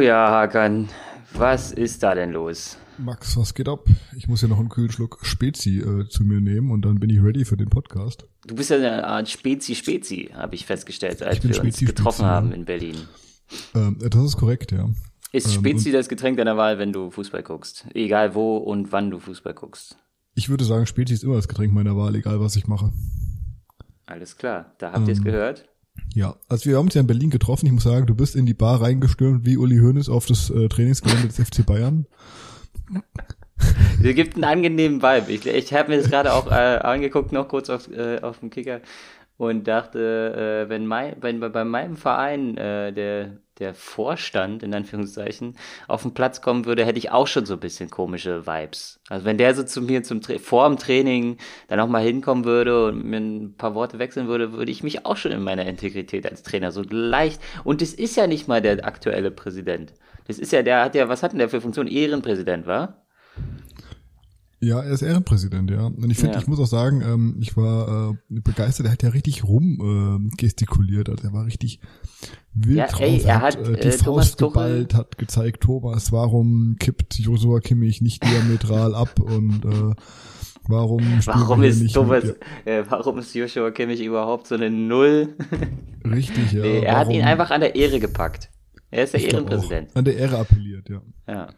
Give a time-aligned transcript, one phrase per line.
[0.00, 0.88] Oh ja, Hakan,
[1.34, 2.78] was ist da denn los?
[2.96, 3.84] Max, was geht ab?
[4.16, 7.10] Ich muss ja noch einen kühlen Schluck Spezi äh, zu mir nehmen und dann bin
[7.10, 8.26] ich ready für den Podcast.
[8.46, 12.22] Du bist ja eine Art Spezi-Spezi, habe ich festgestellt, als Ich wir uns Spezi-Spezi, getroffen
[12.22, 12.28] ja.
[12.28, 12.96] haben in Berlin.
[13.74, 14.88] Ähm, das ist korrekt, ja.
[15.32, 17.86] Ist Ähm, Spezi das Getränk deiner Wahl, wenn du Fußball guckst?
[17.92, 19.98] Egal wo und wann du Fußball guckst.
[20.34, 22.90] Ich würde sagen, Spezi ist immer das Getränk meiner Wahl, egal was ich mache.
[24.06, 25.68] Alles klar, da habt ihr es Ähm, gehört.
[26.14, 27.66] Ja, also wir haben uns ja in Berlin getroffen.
[27.66, 30.68] Ich muss sagen, du bist in die Bar reingestürmt wie Uli Hoeneß auf das äh,
[30.68, 32.06] Trainingsgelände des FC Bayern.
[34.02, 35.30] Es gibt einen angenehmen Vibe.
[35.30, 38.48] Ich, ich habe mir das gerade auch äh, angeguckt, noch kurz auf, äh, auf dem
[38.48, 38.80] Kicker
[39.36, 44.74] und dachte, äh, wenn, mein, wenn bei bei meinem Verein äh, der, der Vorstand, in
[44.74, 49.00] Anführungszeichen, auf den Platz kommen würde, hätte ich auch schon so ein bisschen komische Vibes.
[49.08, 51.36] Also wenn der so zu mir zum Tra vor dem Training
[51.68, 55.06] dann auch mal hinkommen würde und mir ein paar Worte wechseln würde, würde ich mich
[55.06, 57.40] auch schon in meiner Integrität als Trainer so leicht.
[57.62, 59.92] Und das ist ja nicht mal der aktuelle Präsident.
[60.26, 61.86] Das ist ja, der hat ja, was hat denn der für Funktion?
[61.86, 63.04] Ehrenpräsident, war?
[64.62, 65.86] Ja, er ist Ehrenpräsident, ja.
[65.86, 66.40] Und ich finde, Ja.
[66.40, 68.86] ich muss auch sagen, ähm, ich war äh, begeistert.
[68.86, 71.08] Er hat ja richtig rum äh, gestikuliert.
[71.08, 71.80] Also er war richtig
[72.52, 73.00] wild Ja, drauf.
[73.00, 77.60] ey, er hat, äh, die äh, Thomas Faust geballt, hat gezeigt, Thomas, warum kippt Josua
[77.60, 79.94] Kimmich nicht diametral ab und äh,
[80.68, 82.24] warum Warum ist Thomas,
[82.66, 85.28] äh, warum ist Joshua Kimmich überhaupt so eine Null?
[86.04, 86.62] Richtig, ja.
[86.62, 88.50] nee, er hat warum, ihn einfach an der Ehre gepackt.
[88.90, 89.96] Er ist der ich Ehrenpräsident.
[89.96, 91.00] An der Ehre appelliert, ja.
[91.26, 91.48] Ja.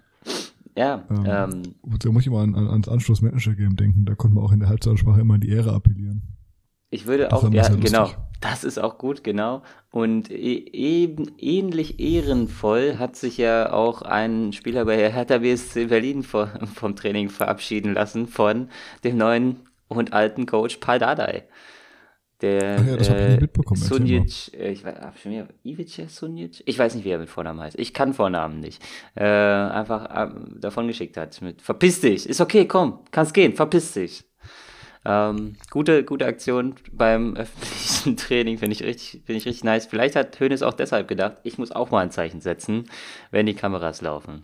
[0.76, 1.62] Ja, Ähm, ähm,
[1.98, 4.04] Da muss ich immer an, an, ans Anschluss-Manager-Game denken.
[4.06, 6.22] Da konnte man auch in der Halbzeitsprache immer an die Ehre appellieren.
[6.90, 9.62] ich würde das auch, ja, genau, das ist auch gut, genau.
[9.90, 16.22] Und e eben ähnlich ehrenvoll hat sich ja auch ein Spieler bei Hertha BSC Berlin
[16.22, 18.68] vor, vom Training verabschieden lassen von
[19.04, 19.56] dem neuen
[19.88, 21.44] und alten Coach Paul Dardai.
[22.42, 25.14] Der Ach ja, das hab ich nicht mitbekommen, erzähl Sunic, äh, ich weiß hab
[25.64, 26.62] Ivica Sunic?
[26.66, 27.78] Ich weiß nicht, wie er mit Vornamen heißt.
[27.78, 28.82] Ich kann Vornamen nicht.
[29.14, 33.92] Äh, einfach äh, davon geschickt hat mit Verpiss dich, ist okay, komm, kannst gehen, verpiss
[33.92, 34.24] dich.
[35.04, 39.86] Ähm, gute, gute Aktion beim öffentlichen Training, finde ich richtig, finde ich richtig nice.
[39.86, 42.84] Vielleicht hat Hönes auch deshalb gedacht, ich muss auch mal ein Zeichen setzen,
[43.30, 44.42] wenn die Kameras laufen.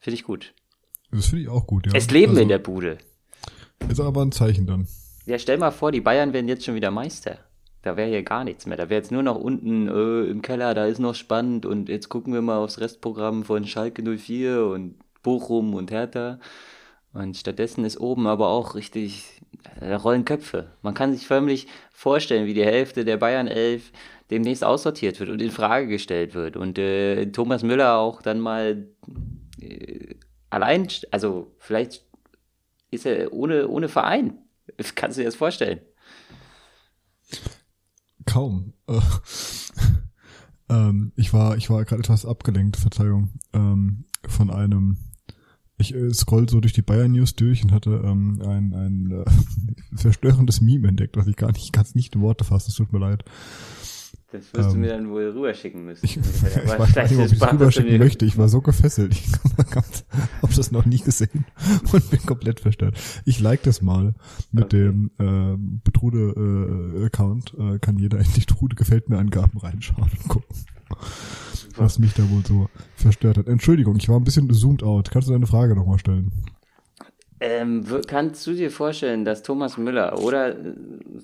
[0.00, 0.52] Finde ich gut.
[1.12, 1.92] Das finde ich auch gut, ja.
[1.94, 2.98] Es leben also, in der Bude.
[3.88, 4.86] Ist aber ein Zeichen dann.
[5.26, 7.38] Ja, stell mal vor, die Bayern wären jetzt schon wieder Meister.
[7.82, 8.76] Da wäre hier gar nichts mehr.
[8.76, 12.08] Da wäre jetzt nur noch unten äh, im Keller, da ist noch spannend und jetzt
[12.08, 16.38] gucken wir mal aufs Restprogramm von Schalke 04 und Bochum und Hertha.
[17.12, 19.40] Und stattdessen ist oben aber auch richtig,
[19.80, 20.72] da rollen Köpfe.
[20.82, 23.92] Man kann sich förmlich vorstellen, wie die Hälfte der Bayern 11
[24.30, 26.56] demnächst aussortiert wird und in Frage gestellt wird.
[26.56, 28.86] Und äh, Thomas Müller auch dann mal
[29.60, 30.14] äh,
[30.50, 32.04] allein, also vielleicht
[32.90, 34.38] ist er ohne, ohne Verein.
[34.94, 35.80] Kannst du dir das vorstellen?
[38.26, 38.74] Kaum.
[38.88, 39.00] Äh,
[40.68, 44.98] ähm, ich war, ich war gerade etwas abgelenkt, Verzeihung, ähm, von einem.
[45.78, 49.96] Ich äh, scroll so durch die Bayern News durch und hatte ähm, ein, ein äh,
[49.96, 52.68] verstörendes Meme entdeckt, was ich gar nicht, ganz nicht in Worte fasse.
[52.68, 53.24] Es tut mir leid.
[54.32, 56.04] Das wirst du Ähm, mir dann wohl rüberschicken müssen.
[56.04, 58.24] Ich, ich Aber weiß nicht, ob ich es das rüberschicken möchte.
[58.24, 59.14] Ich war so gefesselt.
[59.62, 61.44] Ich habe das noch nie gesehen
[61.92, 62.96] und bin komplett verstört.
[63.24, 64.14] Ich like das mal
[64.52, 64.78] mit Okay.
[64.78, 67.54] dem äh, Betrude äh, Account.
[67.58, 70.56] Äh, kann jeder in die Trude gefällt mir Angaben reinschauen und gucken,
[71.76, 73.48] was mich da wohl so verstört hat.
[73.48, 75.10] Entschuldigung, ich war ein bisschen zoomed out.
[75.10, 76.32] Kannst du deine Frage nochmal stellen?
[77.42, 80.74] Ähm, kannst du dir vorstellen, dass Thomas Müller oder äh,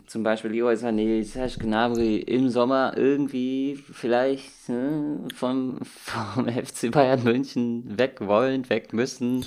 [0.06, 7.22] zum Beispiel Leroy Sané, Serge Gnabry im Sommer irgendwie vielleicht äh, vom, vom FC Bayern
[7.22, 9.44] München weg wollen, weg müssen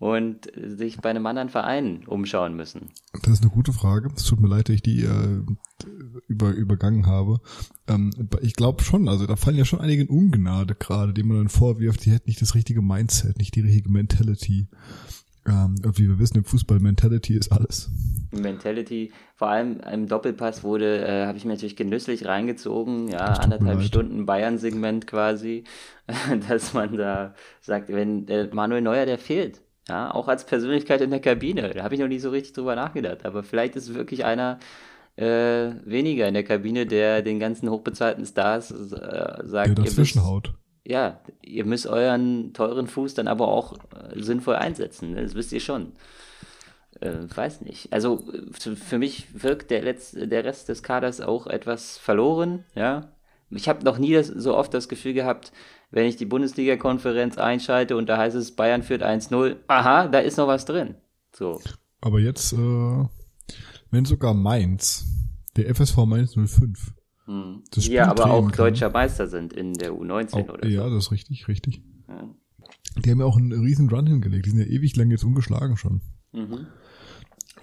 [0.00, 2.88] und sich bei einem anderen Verein umschauen müssen?
[3.22, 4.10] Das ist eine gute Frage.
[4.16, 5.42] Es tut mir leid, dass ich die äh,
[6.26, 7.40] über, übergangen habe.
[7.86, 8.10] Ähm,
[8.40, 11.48] ich glaube schon, also da fallen ja schon einige in Ungnade gerade, denen man dann
[11.48, 14.66] vorwirft, sie hätten nicht das richtige Mindset, nicht die richtige Mentality.
[15.48, 17.90] Ähm, wie wir wissen, im Fußball Mentality ist alles.
[18.30, 23.82] Mentality, vor allem im Doppelpass wurde, äh, habe ich mir natürlich genüsslich reingezogen, ja, anderthalb.
[23.82, 25.64] Stunden Bayern-Segment quasi,
[26.48, 31.10] dass man da sagt, wenn der Manuel Neuer, der fehlt, ja, auch als Persönlichkeit in
[31.10, 34.24] der Kabine, da habe ich noch nie so richtig drüber nachgedacht, aber vielleicht ist wirklich
[34.26, 34.58] einer
[35.16, 40.54] äh, weniger in der Kabine, der den ganzen hochbezahlten Stars äh, sagt, Der dazwischen haut.
[40.88, 45.12] Ja, ihr müsst euren teuren Fuß dann aber auch äh, sinnvoll einsetzen.
[45.12, 45.22] Ne?
[45.22, 45.92] Das wisst ihr schon.
[47.00, 47.92] Äh, weiß nicht.
[47.92, 48.24] Also
[48.54, 52.64] für mich wirkt der, Letz der Rest des Kaders auch etwas verloren.
[52.74, 53.12] Ja,
[53.50, 55.52] ich habe noch nie das, so oft das Gefühl gehabt,
[55.90, 59.56] wenn ich die Bundesliga-Konferenz einschalte und da heißt es Bayern führt 1-0.
[59.66, 60.94] Aha, da ist noch was drin.
[61.34, 61.60] So.
[62.00, 63.04] Aber jetzt, äh,
[63.90, 65.04] wenn sogar Mainz,
[65.54, 66.94] der FSV Mainz 05,
[67.28, 67.62] Hm.
[67.70, 68.56] das Spiel Ja, aber auch kann.
[68.56, 70.94] deutscher Meister sind in der U19 Auch, oder ja, so.
[70.94, 71.82] das ist richtig, richtig.
[72.08, 72.34] Ja.
[73.04, 74.46] Die haben ja auch einen riesen Run hingelegt.
[74.46, 76.00] Die sind ja ewig lang jetzt ungeschlagen schon.
[76.32, 76.66] Mhm.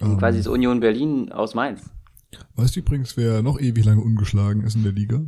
[0.00, 1.90] Ähm, Quasi das Union Berlin aus Mainz.
[2.54, 5.24] Weißt du übrigens, wer noch ewig lange ungeschlagen ist in der Liga?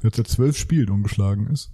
[0.00, 1.72] Wer seit zwölf Spielen ungeschlagen ist?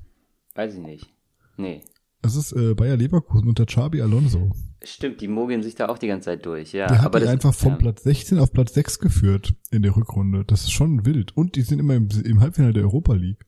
[0.54, 1.08] Weiß ich nicht.
[1.56, 1.80] Nee.
[2.22, 4.50] Das ist äh, Bayer Leverkusen unter Xabi Alonso.
[4.84, 6.87] Stimmt, die mogeln sich da auch die ganze Zeit durch, ja.
[6.87, 7.76] Der hat die einfach vom ja.
[7.76, 10.44] Platz 16 auf Platz 6 geführt in der Rückrunde.
[10.44, 11.37] Das ist schon wild.
[11.37, 13.44] Und die sind immer im, im Halbfinale der Europa League.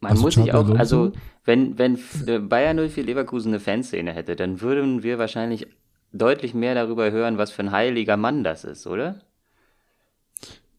[0.00, 1.12] Man Also muss sich auch, also
[1.44, 5.68] wenn, wenn äh, Bayern 04 Leverkusen eine Fanszene hätte, dann würden wir wahrscheinlich
[6.12, 9.20] deutlich mehr darüber hören, was für ein heiliger Mann das ist, oder?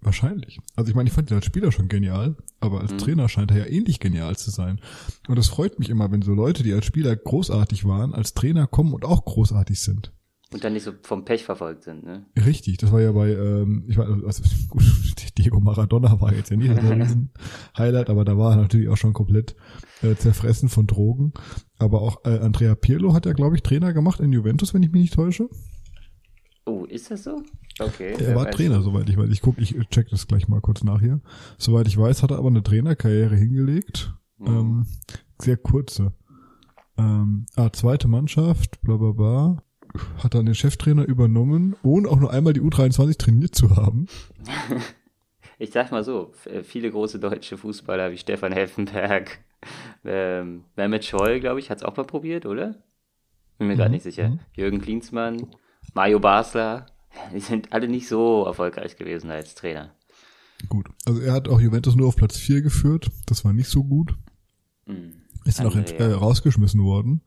[0.04, 0.60] Wahrscheinlich.
[0.76, 2.82] Also ich meine, ich fand ihn als Spieler schon genial, aber Mhm.
[2.82, 4.80] als Trainer scheint er ja ähnlich genial zu sein.
[5.28, 8.68] Und das freut mich immer, wenn so Leute, die als Spieler großartig waren, als Trainer
[8.68, 10.12] kommen und auch großartig sind.
[10.52, 12.28] Und dann nicht so vom Pech verfolgt sind, ne?
[12.46, 14.84] Richtig, das war ja bei, ähm, ich meine, also, gut,
[15.40, 17.32] Diego Maradona war jetzt ja nicht so ein riesen
[17.78, 19.56] Highlight, aber da war er natürlich auch schon komplett
[20.04, 21.34] äh, zerfressen von Drogen.
[21.80, 24.92] Aber auch äh, Andrea Pirlo hat ja, glaube ich, Trainer gemacht in Juventus, wenn ich
[24.92, 25.50] mich nicht täusche.
[26.66, 27.44] Oh, ist das so?
[27.80, 28.14] Okay.
[28.20, 28.50] Er war.
[28.52, 29.30] Trainer, soweit ich weiß.
[29.30, 31.20] Ich guck, ich check das gleich mal kurz nach hier.
[31.58, 34.14] Soweit ich weiß, hat er aber eine Trainerkarriere hingelegt.
[34.38, 34.48] Mhm.
[34.48, 34.86] Ähm,
[35.40, 36.14] sehr kurze.
[36.98, 39.64] Ähm, ah, zweite Mannschaft, bla bla bla.
[40.24, 44.08] Hat dann den Cheftrainer übernommen, ohne auch nur einmal die U23 trainiert zu haben.
[45.60, 49.40] Ich sag mal so, äh, viele große deutsche Fußballer wie Stefan Helfenberg,
[50.04, 52.76] ähm, Mehmet Scholl, glaube ich, hat es auch mal probiert, oder?
[53.60, 54.30] Bin mir gerade Mhm, nicht sicher.
[54.30, 54.40] mhm.
[54.54, 55.48] Jürgen Klinsmann,
[55.94, 56.86] Mario Basler,
[57.34, 59.92] die sind alle nicht so erfolgreich gewesen als Trainer.
[60.70, 60.90] Gut.
[61.06, 63.12] Also er hat auch Juventus nur auf Platz 4 geführt.
[63.26, 64.16] Das war nicht so gut.
[64.86, 65.14] Hm.
[65.46, 67.22] Ist dann auch äh, rausgeschmissen worden.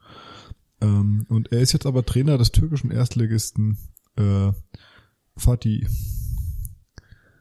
[0.80, 3.78] Ähm, und er ist jetzt aber Trainer des türkischen Erstligisten
[4.16, 4.52] äh,
[5.36, 5.86] Fatih.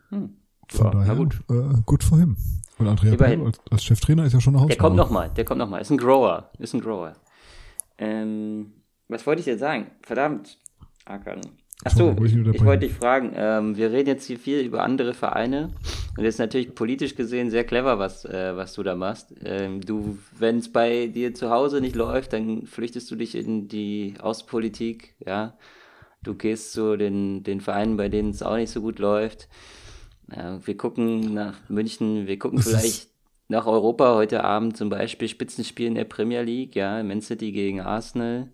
[0.09, 0.37] Hm.
[0.69, 1.41] Von Ja, daher, gut.
[1.49, 2.37] Äh, gut für him.
[2.77, 3.15] Und Andrea.
[3.15, 4.87] Pirlo als, als Cheftrainer ist ja schon eine Der Hausnummer.
[4.89, 5.81] kommt nochmal, der kommt nochmal.
[5.81, 7.13] Ist ein Grower, ist ein Grower.
[7.97, 8.73] Ähm,
[9.07, 9.91] was wollte ich jetzt sagen?
[10.01, 10.57] Verdammt,
[11.05, 11.41] Akan.
[11.83, 15.13] Achso, Sorry, ich, ich wollte dich fragen, ähm, wir reden jetzt hier viel über andere
[15.13, 15.71] Vereine
[16.17, 19.35] und das ist natürlich politisch gesehen sehr clever, was, äh, was du da machst.
[19.43, 23.67] Ähm, du, wenn es bei dir zu Hause nicht läuft, dann flüchtest du dich in
[23.67, 25.57] die Außenpolitik, ja.
[26.23, 29.47] Du gehst zu den, den Vereinen, bei denen es auch nicht so gut läuft.
[30.35, 33.09] Ja, wir gucken nach München, wir gucken Das vielleicht
[33.47, 37.81] nach Europa heute Abend zum Beispiel Spitzenspiel in der Premier League, ja, Man City gegen
[37.81, 38.49] Arsenal.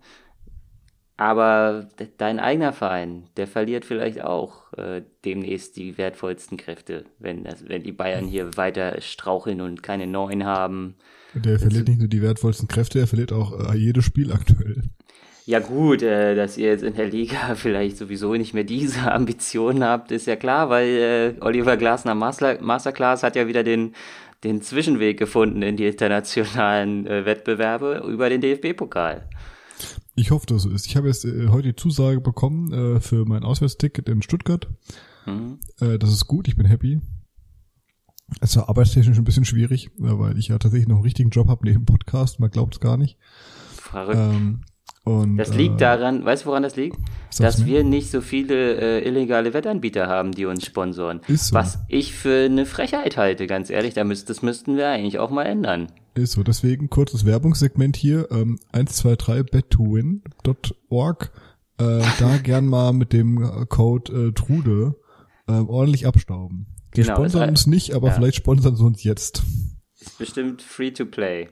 [1.21, 7.43] Aber de dein eigener Verein, der verliert vielleicht auch äh, demnächst die wertvollsten Kräfte, wenn,
[7.43, 10.95] das, wenn die Bayern hier weiter straucheln und keine neuen haben.
[11.35, 14.81] Der verliert nicht nur die wertvollsten Kräfte, er verliert auch äh, jedes Spiel aktuell.
[15.45, 19.83] Ja gut, äh, dass ihr jetzt in der Liga vielleicht sowieso nicht mehr diese Ambitionen
[19.83, 20.87] habt, ist ja klar, weil
[21.37, 23.93] äh, Oliver Glasner Master Masterclass hat ja wieder den,
[24.43, 29.21] den Zwischenweg gefunden in die internationalen äh, Wettbewerbe über den DFB-Pokal.
[30.21, 30.85] Ich hoffe, dass so ist.
[30.85, 34.67] Ich habe jetzt äh, heute die Zusage bekommen äh, für mein Auswärtsticket in Stuttgart.
[35.25, 35.57] Mhm.
[35.79, 37.01] Äh, das ist gut, ich bin happy.
[38.39, 41.47] Es war arbeitstechnisch ein bisschen schwierig, äh, weil ich ja tatsächlich noch einen richtigen Job
[41.47, 43.17] habe neben Podcast, man glaubt es gar nicht.
[43.73, 44.15] Verrückt.
[44.15, 44.61] Ähm,
[45.05, 46.97] und, das liegt äh, daran, weißt du, woran das liegt?
[47.39, 51.21] Dass wir nicht so viele äh, illegale Wettanbieter haben, die uns sponsoren.
[51.27, 51.55] Ist so.
[51.55, 53.95] Was ich für eine Frechheit halte, ganz ehrlich.
[53.95, 55.87] Da müsst, das müssten wir eigentlich auch mal ändern.
[56.13, 61.31] Ist so, deswegen kurzes Werbungssegment hier, ähm, 123bet2win.org,
[61.79, 64.95] äh, da gern mal mit dem äh, Code äh, Trude
[65.47, 66.67] äh, ordentlich abstauben.
[66.95, 68.13] Die Genau, sponsern es- uns nicht, aber ja.
[68.13, 69.43] vielleicht sponsern sie uns jetzt.
[69.99, 71.49] Ist bestimmt free to play.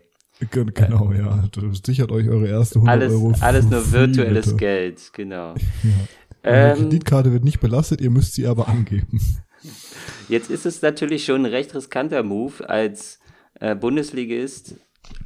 [0.52, 1.48] Ge- Genau, ja.
[1.52, 3.34] Das sichert euch eure erste 100 Alles, Euro.
[3.42, 4.58] alles nur virtuelles bitte.
[4.58, 5.54] Geld, genau.
[6.44, 9.20] Eure Ähm, Kreditkarte wird nicht belastet, ihr müsst sie aber angeben.
[10.30, 13.19] Jetzt ist es natürlich schon ein recht riskanter Move, als
[13.60, 14.76] äh, Bundesligist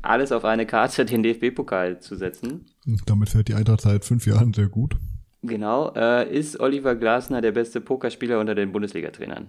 [0.01, 2.65] alles auf eine Karte, den DFB-Pokal zu setzen.
[3.05, 4.95] Damit fährt die Eintracht seit fünf Jahren sehr gut.
[5.41, 5.93] Genau.
[5.95, 9.47] Äh, ist Oliver Glasner der beste Pokerspieler unter den Bundesliga-Trainern?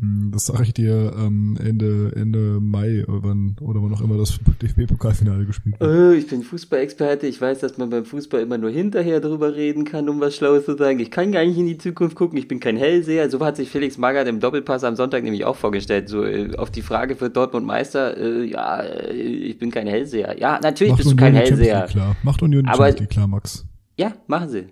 [0.00, 4.16] Mm, Das sage ich dir ähm, Ende, Ende Mai, oder wann, oder wann auch immer
[4.16, 5.90] das DFB-Pokalfinale gespielt wird.
[5.90, 7.26] Äh, ich bin Fußballexperte.
[7.26, 10.64] Ich weiß, dass man beim Fußball immer nur hinterher drüber reden kann, um was Schlaues
[10.64, 11.00] zu sagen.
[11.00, 12.38] Ich kann gar nicht in die Zukunft gucken.
[12.38, 13.28] Ich bin kein Hellseher.
[13.30, 16.08] So hat sich Felix Magath im Doppelpass am Sonntag nämlich auch vorgestellt.
[16.08, 18.16] So äh, auf die Frage für Dortmund Meister.
[18.16, 20.38] Äh, ja, äh, ich bin kein Hellseher.
[20.38, 21.86] Ja, natürlich bist du kein Hellseher.
[21.90, 22.16] Klar.
[22.22, 23.66] Macht Union die Aber- klar, Max.
[23.96, 24.66] Ja, machen sie.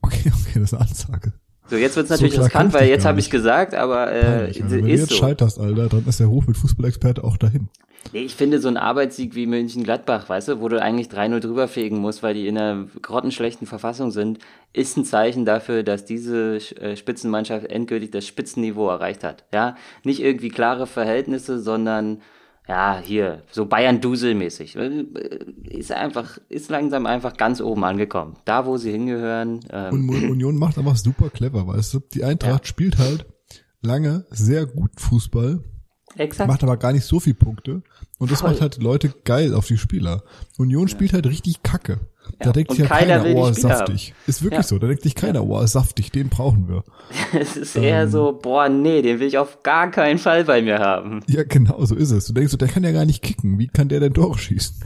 [0.00, 1.32] Okay, okay, das ist eine Ansage.
[1.70, 4.62] So, jetzt wird es natürlich so riskant, weil jetzt habe ich gesagt, aber äh, Peinlich,
[4.68, 5.14] Wenn du jetzt so.
[5.16, 7.68] scheiterst, Alter, dann ist der Ruf mit Fußballexperte auch dahin.
[8.12, 11.98] Ich finde so ein Arbeitssieg wie München-Gladbach, weißt du, wo du eigentlich 3-0 drüber fegen
[11.98, 14.38] musst, weil die in einer grottenschlechten Verfassung sind,
[14.74, 19.44] ist ein Zeichen dafür, dass diese äh, Spitzenmannschaft endgültig das Spitzenniveau erreicht hat.
[19.52, 22.20] Ja, nicht irgendwie klare Verhältnisse, sondern
[22.66, 24.76] ja, hier, so Bayern-Dusel-mäßig.
[24.76, 25.04] Äh,
[25.64, 28.36] ist einfach, ist langsam einfach ganz oben angekommen.
[28.46, 29.60] Da, wo sie hingehören.
[29.70, 30.08] Ähm.
[30.08, 32.00] Und Union macht einfach super clever, weißt du?
[32.14, 32.68] Die Eintracht ja.
[32.68, 33.26] spielt halt
[33.82, 35.62] lange sehr gut Fußball.
[36.16, 36.48] Exakt.
[36.48, 37.82] Macht aber gar nicht so viel Punkte.
[38.18, 38.50] Und das Voll.
[38.50, 40.22] macht halt Leute geil auf die Spieler.
[40.56, 42.00] Union spielt halt richtig kacke.
[42.38, 44.10] Da denkt sich ja keiner, keiner oh, saftig.
[44.10, 44.22] Haben.
[44.26, 44.62] Ist wirklich ja.
[44.62, 44.78] so.
[44.78, 46.84] Da denkt sich keiner, oh, saftig, den brauchen wir.
[47.40, 50.62] es ist ähm, eher so, boah, nee, den will ich auf gar keinen Fall bei
[50.62, 51.20] mir haben.
[51.26, 52.26] Ja, genau, so ist es.
[52.26, 53.58] Du denkst so, der kann ja gar nicht kicken.
[53.58, 54.76] Wie kann der denn durchschießen?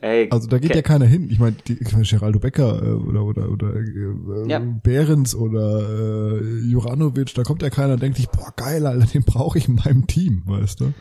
[0.00, 0.78] Ey, also da geht okay.
[0.78, 1.30] ja keiner hin.
[1.30, 4.58] Ich meine, ich mein, Geraldo Becker äh, oder oder oder äh, ja.
[4.58, 9.24] Behrens oder äh, Juranovic, da kommt ja keiner und denkt sich, boah, geil, Alter, den
[9.24, 10.92] brauche ich in meinem Team, weißt du?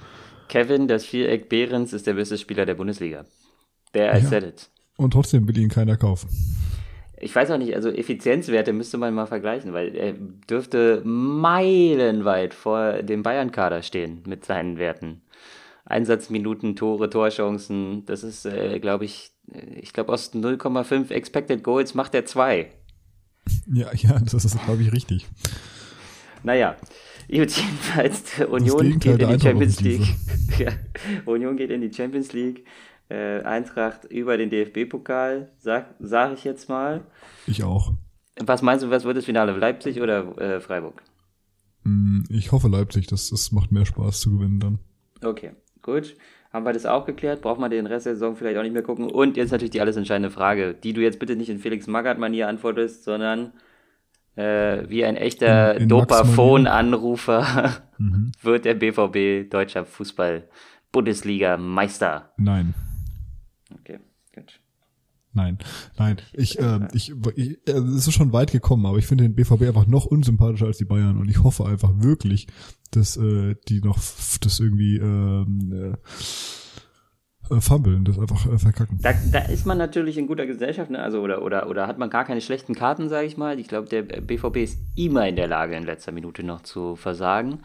[0.47, 3.25] Kevin, das Viereck Behrens ist der beste Spieler der Bundesliga.
[3.93, 4.69] Der I said it.
[5.03, 6.29] Und trotzdem will ihn keiner kaufen.
[7.19, 13.01] Ich weiß auch nicht, also Effizienzwerte müsste man mal vergleichen, weil er dürfte meilenweit vor
[13.01, 15.21] dem Bayern-Kader stehen mit seinen Werten.
[15.85, 19.31] Einsatzminuten, Tore, Torchancen, das ist, äh, glaube ich,
[19.79, 22.71] ich glaube aus 0,5 Expected Goals macht er zwei.
[23.71, 25.27] Ja, ja, das ist, glaube ich, richtig.
[26.43, 26.75] Naja,
[27.27, 30.07] jedenfalls, Union geht in die Champions League.
[30.59, 30.71] ja,
[31.25, 32.65] Union geht in die Champions League
[33.09, 37.01] äh, Eintracht über den DFB-Pokal, sag, sag ich jetzt mal.
[37.47, 37.93] Ich auch.
[38.43, 39.51] Was meinst du, was wird das Finale?
[39.53, 41.03] Leipzig oder äh, Freiburg?
[41.83, 44.79] Mm, ich hoffe Leipzig, das, das macht mehr Spaß zu gewinnen dann.
[45.23, 46.15] Okay, gut.
[46.51, 47.41] Haben wir das auch geklärt?
[47.41, 49.09] Braucht man den Rest der Saison vielleicht auch nicht mehr gucken?
[49.09, 52.47] Und jetzt natürlich die alles entscheidende Frage, die du jetzt bitte nicht in Felix Magath-Manier
[52.47, 53.53] antwortest, sondern
[54.35, 58.31] äh, wie ein echter Dopaphon-Anrufer mhm.
[58.41, 62.33] wird der BVB deutscher Fußball-Bundesliga-Meister.
[62.37, 62.75] Nein.
[65.33, 65.57] Nein,
[65.97, 69.35] nein, ich, äh, ich, ich äh, es ist schon weit gekommen, aber ich finde den
[69.35, 72.47] BVB einfach noch unsympathischer als die Bayern und ich hoffe einfach wirklich,
[72.91, 73.97] dass äh, die noch
[74.41, 75.95] das irgendwie ähm,
[77.49, 78.99] äh, fummeln, das einfach äh, verkacken.
[79.01, 80.99] Da, da ist man natürlich in guter Gesellschaft, ne?
[80.99, 83.59] Also oder oder oder hat man gar keine schlechten Karten, sage ich mal.
[83.59, 87.59] Ich glaube, der BVB ist immer in der Lage, in letzter Minute noch zu versagen.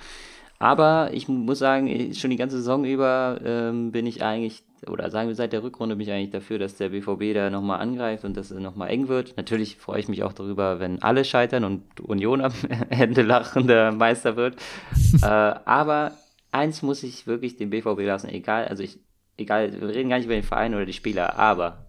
[0.58, 5.28] Aber ich muss sagen, schon die ganze Saison über ähm, bin ich eigentlich oder sagen
[5.28, 8.36] wir seit der Rückrunde bin ich eigentlich dafür, dass der BVB da nochmal angreift und
[8.36, 9.36] dass es nochmal eng wird.
[9.36, 12.52] Natürlich freue ich mich auch darüber, wenn alle scheitern und Union am
[12.90, 14.56] Ende lachender Meister wird.
[15.22, 16.12] äh, aber
[16.52, 18.98] eins muss ich wirklich dem BVB lassen, egal, also ich,
[19.36, 21.86] egal, wir reden gar nicht über den Verein oder die Spieler, aber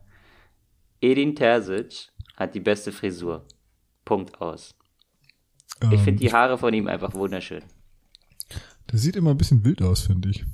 [1.02, 3.46] Edin Terzic hat die beste Frisur.
[4.06, 4.76] Punkt aus.
[5.82, 7.64] Ähm, ich finde die Haare von ihm einfach wunderschön.
[8.92, 10.46] Der sieht immer ein bisschen wild aus, finde ich.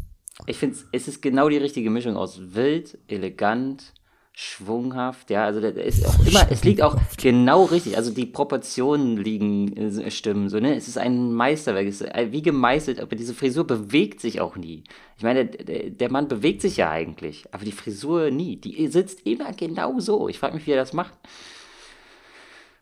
[0.48, 3.94] Ich finde, es ist genau die richtige Mischung aus wild, elegant,
[4.34, 5.30] schwunghaft.
[5.30, 7.96] Ja, also der ist auch immer, es liegt auch genau richtig.
[7.96, 10.75] Also die Proportionen liegen, äh, stimmen so, ne?
[10.75, 11.88] Es ist ein Meisterwerk.
[11.88, 14.84] Es ist wie gemeißelt, aber diese Frisur bewegt sich auch nie.
[15.18, 18.58] Ich meine, der, der Mann bewegt sich ja eigentlich, aber die Frisur nie.
[18.58, 20.27] Die sitzt immer genau so.
[20.27, 21.13] Ich frage mich, wie er das macht.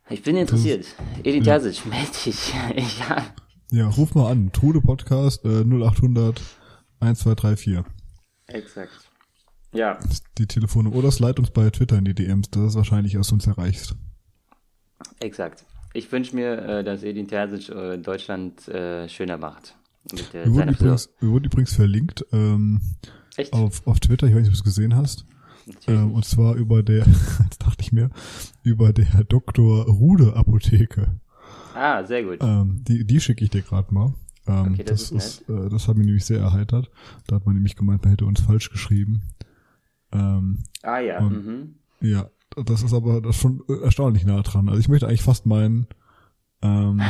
[0.10, 0.86] Ich bin interessiert.
[1.24, 2.54] Edin Terzic, melde dich.
[3.00, 3.26] ja.
[3.72, 4.52] ja, ruf mal an.
[4.52, 6.42] Trude Podcast äh, 0800
[7.04, 7.86] 1, 2, 3, 4.
[8.48, 9.10] Exakt.
[9.74, 10.00] Ja.
[10.38, 10.90] Die Telefone.
[10.90, 13.96] Oder slide uns bei Twitter in die DMs, das ist wahrscheinlich, was du uns erreichst.
[15.20, 15.66] Exakt.
[15.94, 19.76] Ich wünsche mir, äh, dass Edin Terzic äh, Deutschland äh, schöner macht.
[20.12, 22.82] Mit, wir, wurden übrigens, wir wurden übrigens verlinkt ähm?
[23.52, 25.26] Auf, auf Twitter, ich weiß nicht, ob du es gesehen hast.
[25.88, 27.06] Ähm, und zwar über der,
[27.44, 28.10] jetzt dachte ich mir,
[28.64, 29.86] über der Dr.
[29.86, 31.20] Rude Apotheke.
[31.74, 32.40] Ah, sehr gut.
[32.42, 34.14] Ähm, die die schicke ich dir gerade mal.
[34.48, 36.92] Ähm, okay, das, das, ist, äh, das hat mich nämlich sehr erheitert.
[37.28, 39.22] Da hat man nämlich gemeint, man hätte uns falsch geschrieben.
[40.12, 41.20] Ähm, ah ja.
[41.20, 41.76] Und, mhm.
[42.02, 44.70] Ja, das ist aber das ist schon erstaunlich nah dran.
[44.70, 45.88] Also ich möchte eigentlich fast meinen,
[46.62, 47.02] ähm,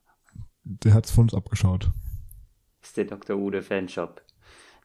[0.64, 1.90] der hat es von uns abgeschaut.
[2.80, 3.36] Das ist der Dr.
[3.36, 4.22] Ude Fanshop.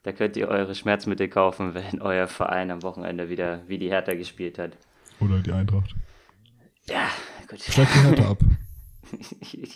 [0.03, 4.13] Da könnt ihr eure Schmerzmittel kaufen, wenn euer Verein am Wochenende wieder wie die Hertha
[4.15, 4.77] gespielt hat.
[5.19, 5.95] Oder die Eintracht.
[6.87, 7.09] Ja,
[7.47, 7.61] gut.
[7.61, 8.39] Schreibt die Hertha ab.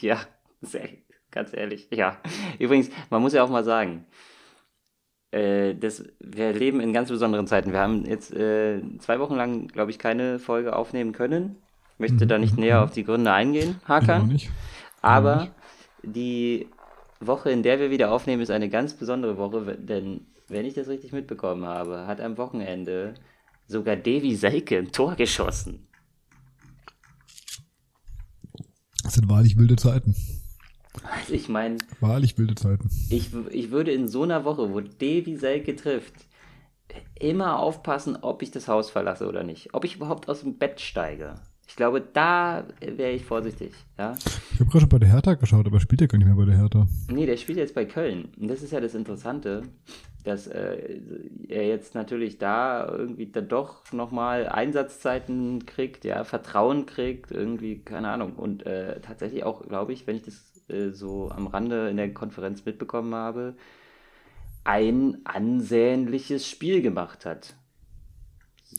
[0.01, 0.19] ja,
[0.61, 0.89] sehr,
[1.35, 1.87] ganz ehrlich.
[1.91, 2.17] Ja.
[2.57, 4.05] Übrigens, man muss ja auch mal sagen,
[5.31, 7.71] äh, das, wir leben in ganz besonderen Zeiten.
[7.71, 11.57] Wir haben jetzt äh, zwei Wochen lang, glaube ich, keine Folge aufnehmen können.
[11.93, 12.29] Ich möchte mhm.
[12.29, 14.29] da nicht näher auf die Gründe eingehen, Hakan.
[14.29, 14.49] Nicht.
[15.01, 15.49] Aber
[16.03, 16.67] die
[17.19, 20.87] Woche, in der wir wieder aufnehmen, ist eine ganz besondere Woche, denn wenn ich das
[20.87, 23.13] richtig mitbekommen habe, hat am Wochenende
[23.67, 25.87] sogar Devi Selke ein Tor geschossen.
[29.03, 30.15] Das sind wahrlich wilde Zeiten.
[31.03, 32.89] Also ich meine, Wahrlich wilde Zeiten.
[33.09, 36.13] ich, ich würde in so einer Woche, wo Davy Selke trifft,
[37.19, 39.73] immer aufpassen, ob ich das Haus verlasse oder nicht.
[39.73, 41.35] Ob ich überhaupt aus dem Bett steige.
[41.67, 43.73] Ich glaube, da wäre ich vorsichtig.
[43.97, 44.15] Ja?
[44.53, 46.45] Ich habe gerade schon bei der Hertha geschaut, aber spielt ja gar nicht mehr bei
[46.45, 46.87] der Hertha.
[47.09, 48.29] Nee, der spielt jetzt bei Köln.
[48.39, 49.63] Und das ist ja das Interessante,
[50.23, 50.99] dass äh,
[51.49, 58.09] er jetzt natürlich da irgendwie dann doch nochmal Einsatzzeiten kriegt, ja, Vertrauen kriegt, irgendwie, keine
[58.09, 58.33] Ahnung.
[58.33, 62.13] Und äh, tatsächlich auch, glaube ich, wenn ich das äh, so am Rande in der
[62.13, 63.55] Konferenz mitbekommen habe,
[64.63, 67.55] ein ansehnliches Spiel gemacht hat.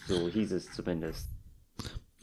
[0.08, 1.28] So hieß es zumindest.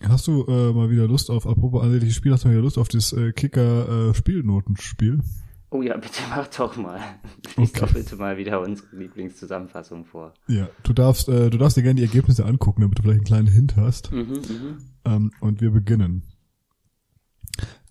[0.03, 2.77] Hast du äh, mal wieder Lust auf, apropos ansehnliches Spiel, hast du mal wieder Lust
[2.77, 5.21] auf das äh, Kicker-Spielnotenspiel?
[5.69, 6.99] Oh ja, bitte mach doch mal.
[7.57, 7.79] Lies Okay.
[7.79, 10.33] doch bitte mal wieder unsere Lieblingszusammenfassung vor.
[10.47, 13.25] ja, du darfst, äh, du darfst dir gerne die Ergebnisse angucken, damit du vielleicht einen
[13.25, 14.11] kleinen Hint hast.
[14.11, 14.77] Mhm, mhm.
[15.05, 16.23] Ähm, und wir beginnen.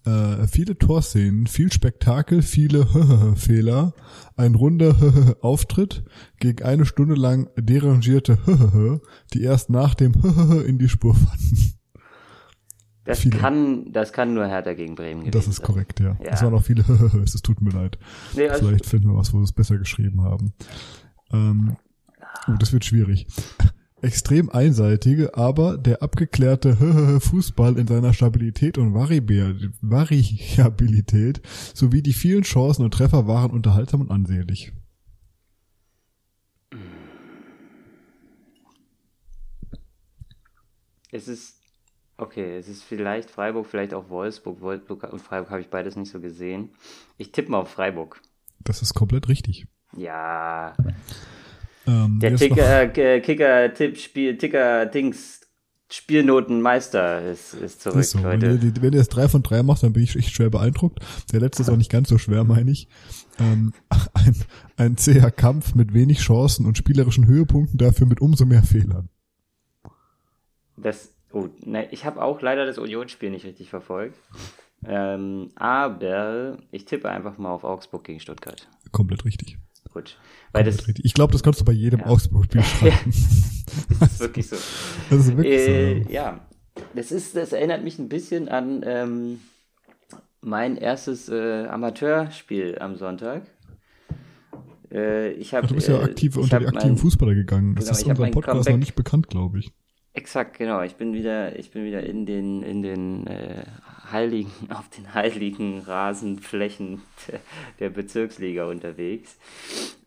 [0.04, 2.86] Äh, viele Torszenen, viel Spektakel, viele
[3.36, 3.94] Fehler,
[4.36, 6.04] ein runder Auftritt
[6.40, 9.00] gegen eine Stunde lang derangierte
[9.32, 10.12] die erst nach dem
[10.66, 11.74] in die Spur fanden.
[13.04, 13.36] Das Viele.
[13.36, 16.16] kann, das kann nur Hertha gegen Bremen gewesen Das ist korrekt, ja.
[16.22, 16.30] Ja.
[16.30, 16.84] Es waren auch viele
[17.24, 17.98] es tut mir leid.
[18.36, 20.52] Nee, also, Vielleicht finden wir was, wo wir es besser geschrieben haben.
[21.32, 21.76] Ähm,
[22.46, 23.26] oh, das wird schwierig.
[24.02, 26.76] Extrem einseitige, aber der abgeklärte
[27.20, 31.40] Fußball in seiner Stabilität und Variabilität
[31.74, 34.72] sowie die vielen Chancen und Treffer waren unterhaltsam und ansehnlich.
[41.12, 41.60] es ist,
[42.16, 44.60] okay, es ist vielleicht Freiburg, vielleicht auch Wolfsburg.
[44.60, 46.70] Wolfsburg und Freiburg habe ich beides nicht so gesehen.
[47.18, 48.20] Ich tippe mal auf Freiburg.
[48.58, 49.66] Das ist komplett richtig.
[49.96, 50.74] Ja,
[51.86, 55.40] Ähm, der jetzt noch- Ticker, äh, Kicker, Tipp, Spiel, Ticker, Dings,
[55.90, 58.22] Spielnotenmeister ist, ist zurück, ist so.
[58.22, 58.66] Wenn, Leute.
[58.66, 61.00] ihr, wenn ihr es drei von drei macht, dann bin ich echt schwer beeindruckt.
[61.32, 62.88] Der letzte ist auch nicht ganz so schwer, meine ich.
[63.38, 63.74] Ähm,
[64.14, 64.36] ein,
[64.76, 69.10] ein zäher Kampf mit wenig Chancen und spielerischen Höhepunkten, dafür mit umso mehr Fehlern.
[70.78, 74.16] Das, oh, ne, ich habe auch leider das Unionsspiel nicht richtig verfolgt.
[74.84, 78.68] Ähm, aber ich tippe einfach mal auf Augsburg gegen Stuttgart.
[78.90, 79.58] Komplett richtig.
[79.92, 80.18] Gut.
[80.52, 80.88] Weil das.
[81.02, 82.06] Ich glaube, das kannst du bei jedem Ja.
[82.06, 83.10] Augsburg-Spiel schreiben.
[83.10, 84.56] ist wirklich so.
[85.10, 86.10] Das ist wirklich Äh, so.
[86.10, 86.40] ja,
[86.94, 89.40] das ist, das erinnert mich ein bisschen an ähm,
[90.40, 93.42] mein erstes äh, Amateurspiel am Sonntag.
[94.90, 97.74] Äh, ich hab, Ach, du bist ja äh, aktiv unter die aktiven mein- Fußballer gegangen.
[97.74, 99.72] Das Genau, ist unserem Podcast noch Comeback- nicht bekannt, glaube ich.
[100.14, 100.82] Exakt, genau.
[100.82, 103.64] Ich bin wieder, ich bin wieder in den, in den äh,
[104.12, 107.02] heiligen, auf den heiligen Rasenflächen
[107.80, 109.38] der, Bezirksliga unterwegs.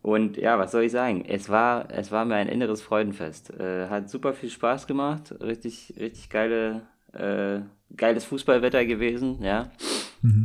[0.02, 1.26] Und ja, was soll ich sagen?
[1.28, 3.52] Es war, es war mir ein inneres Freudenfest.
[3.60, 5.34] Äh, hat super viel Spaß gemacht.
[5.42, 6.82] Richtig, richtig geile,
[7.14, 7.62] äh,
[7.96, 9.72] geiles Fußballwetter gewesen, ja.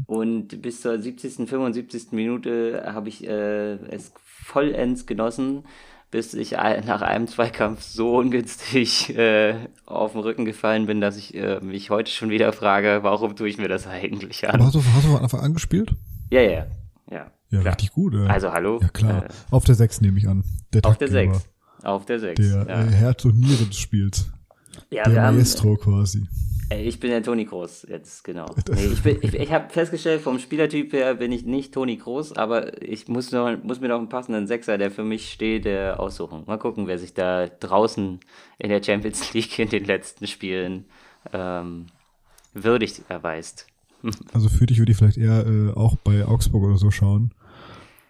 [0.07, 2.13] Und bis zur 70., 75.
[2.13, 5.65] Minute habe ich äh, es vollends genossen,
[6.11, 9.55] bis ich nach einem Zweikampf so ungünstig äh,
[9.87, 13.49] auf den Rücken gefallen bin, dass ich äh, mich heute schon wieder frage, warum tue
[13.49, 14.65] ich mir das eigentlich Aber an?
[14.65, 15.95] hast du, hast du von Anfang an gespielt?
[16.31, 16.67] Ja, ja,
[17.11, 17.31] ja.
[17.51, 17.75] Ja, klar.
[17.75, 18.15] richtig gut.
[18.15, 18.27] Äh.
[18.29, 18.79] Also hallo?
[18.81, 19.25] Ja, klar.
[19.25, 20.45] Äh, Auf der 6 nehme ich an.
[20.73, 21.35] Der auf der Taktgeber.
[21.35, 21.49] 6.
[21.83, 22.41] Auf der 6.
[22.41, 22.83] Der ja.
[22.85, 24.31] äh, Herz und Niere des Spiels.
[24.91, 26.27] ja, der wir haben, Maestro quasi.
[26.73, 28.47] Ich bin der Toni Groß jetzt, genau.
[28.75, 32.37] Nee, ich bin, ich, ich habe festgestellt, vom Spielertyp her bin ich nicht Toni Groß,
[32.37, 35.91] aber ich muss, noch, muss mir noch einen passenden Sechser, der für mich steht, äh,
[35.91, 36.45] aussuchen.
[36.47, 38.21] Mal gucken, wer sich da draußen
[38.59, 40.85] in der Champions League in den letzten Spielen
[41.33, 41.87] ähm,
[42.55, 43.67] würdig erweist.
[44.33, 47.33] Also für dich würde ich vielleicht eher äh, auch bei Augsburg oder so schauen.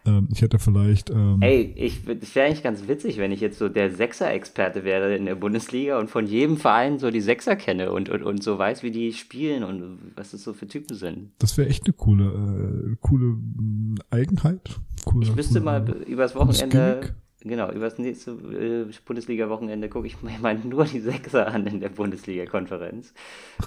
[0.05, 3.59] Ähm, ich hätte vielleicht ähm, Ey, ich, es wäre eigentlich ganz witzig, wenn ich jetzt
[3.59, 7.91] so der Sechser-Experte wäre in der Bundesliga und von jedem Verein so die Sechser kenne
[7.91, 11.31] und, und, und so weiß, wie die spielen und was das so für Typen sind.
[11.39, 14.79] Das wäre echt eine coole, äh, coole mh, Eigenheit.
[15.05, 20.37] Coole, Ich müsste coole, mal übers Wochenende, genau, übers nächste äh, Bundesliga-Wochenende gucke ich mir
[20.41, 23.13] mal nur die Sechser an in der Bundesliga-Konferenz.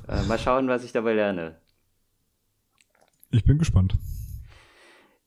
[0.09, 1.55] Äh, mal schauen, was ich dabei lerne.
[3.31, 3.97] Ich bin gespannt.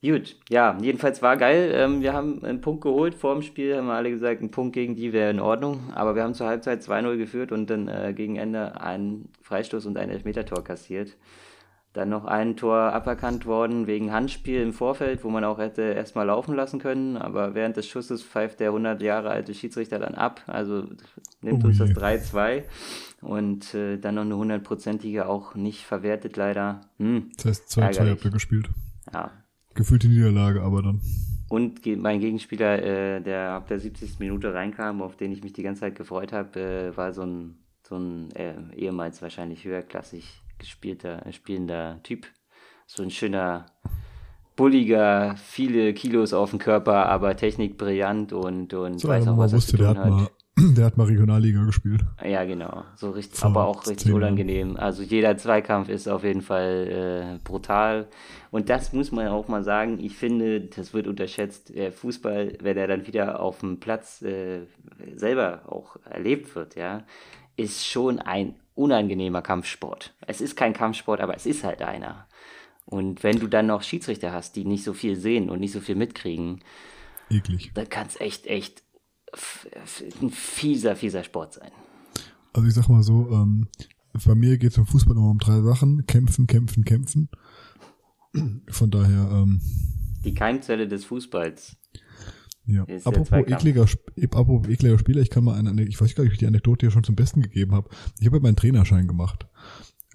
[0.01, 1.71] Gut, ja, jedenfalls war geil.
[1.73, 4.73] Ähm, wir haben einen Punkt geholt vor dem Spiel, haben wir alle gesagt, ein Punkt
[4.73, 5.91] gegen die wäre in Ordnung.
[5.95, 9.97] Aber wir haben zur Halbzeit 2-0 geführt und dann äh, gegen Ende einen Freistoß und
[9.97, 11.17] ein Elfmetertor kassiert.
[11.93, 16.27] Dann noch ein Tor aberkannt worden wegen Handspiel im Vorfeld, wo man auch hätte erstmal
[16.27, 17.17] laufen lassen können.
[17.17, 20.41] Aber während des Schusses pfeift der 100 Jahre alte Schiedsrichter dann ab.
[20.45, 20.83] Also
[21.41, 21.95] nimmt Oh uns das je.
[21.95, 22.63] 3-2.
[23.21, 26.81] Und äh, dann noch eine hundertprozentige auch nicht verwertet leider.
[26.99, 28.11] Hm, Das heißt, 2-2 Ärgerlich.
[28.11, 28.69] habt ihr gespielt.
[29.11, 29.31] ja,
[29.77, 31.01] Gefühlte Niederlage, aber dann.
[31.49, 34.19] Und mein Gegenspieler, äh, der ab der 70.
[34.19, 37.55] Minute reinkam, auf den ich mich die ganze Zeit gefreut habe, äh, war so ein,
[37.87, 42.25] so ein äh, ehemals wahrscheinlich höherklassig gespielter, äh, spielender Typ.
[42.87, 43.67] so ein schöner,
[44.55, 49.53] bulliger, viele Kilos auf dem Körper, aber Technik brillant und, und so, weiß auch, was
[49.53, 50.09] wusste, er zu tun der hat.
[50.09, 50.27] Mal
[50.75, 52.03] der hat mal Regionalliga gespielt.
[52.23, 52.83] Ja, genau.
[52.95, 54.75] So richtig, Vor aber auch richtig unangenehm.
[54.75, 58.07] Also jeder Zweikampf ist auf jeden Fall äh, brutal.
[58.49, 59.99] Und das muss man auch mal sagen.
[59.99, 61.75] Ich finde, das wird unterschätzt.
[61.75, 64.61] Der Fußball, wenn er dann wieder auf dem Platz äh,
[65.15, 67.03] selber auch erlebt wird, ja,
[67.55, 70.15] ist schon ein unangenehmer Kampfsport.
[70.25, 72.27] Es ist kein Kampfsport, aber es ist halt einer.
[72.85, 75.81] Und wenn du dann noch Schiedsrichter hast, die nicht so viel sehen und nicht so
[75.81, 76.61] viel mitkriegen,
[77.29, 77.71] Eklig.
[77.73, 78.83] dann kann es echt, echt
[80.21, 81.71] ein fieser, fieser Sport sein.
[82.53, 83.67] Also ich sag mal so, ähm,
[84.25, 86.05] bei mir geht es im Fußball immer um drei Sachen.
[86.07, 87.29] Kämpfen, kämpfen, kämpfen.
[88.69, 89.29] Von daher.
[89.31, 89.61] Ähm,
[90.23, 91.77] Die Keimzelle des Fußballs.
[92.65, 92.83] Ja.
[93.05, 93.85] Apropos ekliger,
[94.31, 96.85] apropos ekliger Spieler, ich kann mal eine, ich weiß gar nicht, ob ich die Anekdote
[96.85, 97.89] hier schon zum Besten gegeben habe.
[98.19, 99.47] Ich habe meinen Trainerschein gemacht.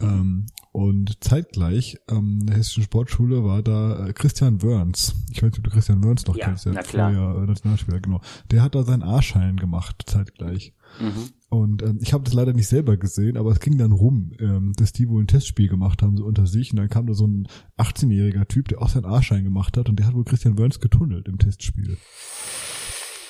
[0.02, 5.14] Ähm, und zeitgleich ähm, in der Hessischen Sportschule war da äh, Christian Wörns.
[5.30, 8.20] Ich weiß nicht, ob du Christian Wörns noch ja, kennst, der vorher äh, Nationalspieler, genau.
[8.50, 10.74] Der hat da seinen A-Schein gemacht, zeitgleich.
[10.98, 11.30] Mhm.
[11.50, 14.72] Und ähm, ich habe das leider nicht selber gesehen, aber es ging dann rum, ähm,
[14.76, 16.72] dass die wohl ein Testspiel gemacht haben, so unter sich.
[16.72, 19.98] Und dann kam da so ein 18-jähriger Typ, der auch seinen A-Schein gemacht hat und
[19.98, 21.98] der hat wohl Christian Wörns getunnelt im Testspiel.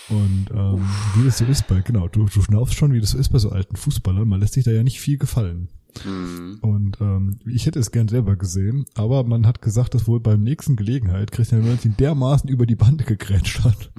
[0.09, 3.19] Und ähm, wie das so ist bei, genau, du, du schnaufst schon, wie das so
[3.19, 5.69] ist bei so alten Fußballern, man lässt sich da ja nicht viel gefallen.
[6.05, 6.59] Mhm.
[6.61, 10.43] Und ähm, ich hätte es gern selber gesehen, aber man hat gesagt, dass wohl beim
[10.43, 13.93] nächsten Gelegenheit Christian Wörns ihn dermaßen über die Bande gegrätscht hat,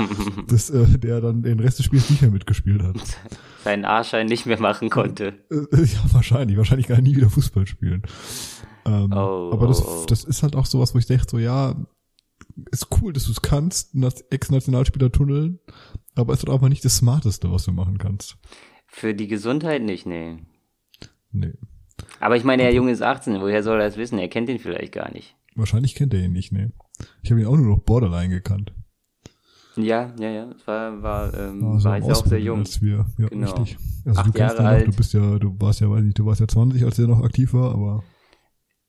[0.48, 2.96] dass äh, der dann den Rest des Spiels nicht mehr mitgespielt hat.
[3.64, 5.34] Seinen A-Schein nicht mehr machen konnte.
[5.50, 6.56] Äh, äh, ja, wahrscheinlich.
[6.56, 8.02] Wahrscheinlich gar nie wieder Fußball spielen.
[8.86, 10.06] Ähm, oh, aber das, oh, oh.
[10.06, 11.74] das ist halt auch sowas, wo ich denke, so ja,
[12.70, 13.94] ist cool, dass du es kannst,
[14.30, 15.60] Ex-Nationalspieler tunneln,
[16.14, 18.38] aber ist doch auch mal nicht das Smarteste, was du machen kannst.
[18.86, 20.38] Für die Gesundheit nicht, nee.
[21.32, 21.52] Nee.
[22.18, 24.18] Aber ich meine, der Junge ist 18, woher soll er das wissen?
[24.18, 25.36] Er kennt ihn vielleicht gar nicht.
[25.54, 26.68] Wahrscheinlich kennt er ihn nicht, nee.
[27.22, 28.72] Ich habe ihn auch nur noch Borderline gekannt.
[29.76, 30.50] Ja, ja, ja.
[30.50, 32.60] Es war, war, ähm, also war jetzt auch sehr jung.
[32.60, 33.46] Als wir, ja, genau.
[33.46, 33.78] richtig.
[34.04, 34.86] Also Acht du Jahre alt.
[34.86, 37.06] Noch, du bist ja, du warst ja, weiß nicht, du warst ja 20, als er
[37.06, 38.04] noch aktiv war, aber.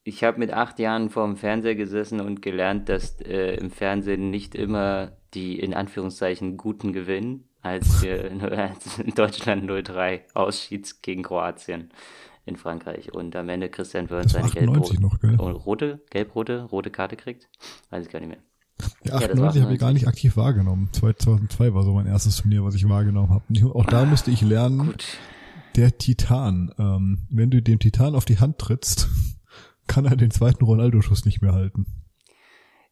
[0.03, 4.31] Ich habe mit acht Jahren vor dem Fernseher gesessen und gelernt, dass äh, im Fernsehen
[4.31, 11.91] nicht immer die in Anführungszeichen Guten gewinnen, als wir in Deutschland 0-3 ausschied gegen Kroatien
[12.45, 17.49] in Frankreich und am Ende Christian Wörns seine gelb-rote, gelb-rote, rote Karte kriegt.
[17.89, 18.39] Weiß ich gar nicht mehr.
[19.03, 20.89] Ja, 98 ja, habe ich gar nicht aktiv wahrgenommen.
[20.91, 23.75] 2002 war so mein erstes Turnier, was ich wahrgenommen habe.
[23.75, 25.05] Auch da musste ich lernen, Gut.
[25.75, 26.73] der Titan.
[26.79, 29.09] Ähm, wenn du dem Titan auf die Hand trittst,
[29.87, 31.85] kann er den zweiten Ronaldo-Schuss nicht mehr halten.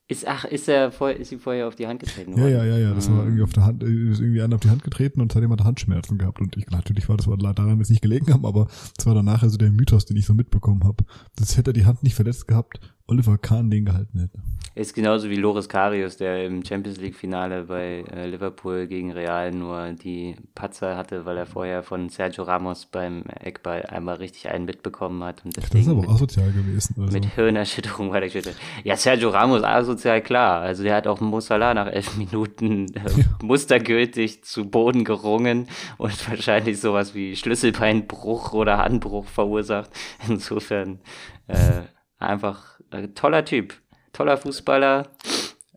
[0.10, 2.52] Ist, ach, ist er vor, ist sie vorher auf die Hand getreten worden?
[2.52, 2.93] Ja, ja, ja, ja.
[2.95, 5.52] Das war irgendwie auf der Hand, ist irgendwie einer auf die Hand getreten und seitdem
[5.52, 6.41] hat er Handschmerzen gehabt.
[6.41, 8.67] Und ich, natürlich war das war daran, dass nicht gelegen haben, aber
[8.98, 11.06] es war danach also der Mythos, den ich so mitbekommen habe.
[11.36, 14.39] Das hätte er die Hand nicht verletzt gehabt, Oliver Kahn den gehalten hätte.
[14.76, 19.52] Ist genauso wie Loris Karius, der im Champions League Finale bei äh, Liverpool gegen Real
[19.52, 24.65] nur die Patzer hatte, weil er vorher von Sergio Ramos beim Eckball einmal richtig einen
[24.65, 25.43] mitbekommen hat.
[25.43, 26.95] Und das ist aber mit, asozial gewesen.
[26.98, 27.12] Also.
[27.12, 28.56] Mit Hirnerschütterung war der geschüttelt.
[28.84, 30.62] Ja, Sergio Ramos asozial, klar.
[30.62, 33.26] Also der hat auch Musala nach elf Minuten äh, ja.
[33.41, 35.67] mustergültig zu Boden gerungen
[35.98, 39.89] und wahrscheinlich sowas wie Schlüsselbeinbruch oder Handbruch verursacht.
[40.28, 41.00] Insofern
[41.48, 41.82] äh,
[42.19, 43.82] einfach äh, toller Typ,
[44.13, 45.10] toller Fußballer.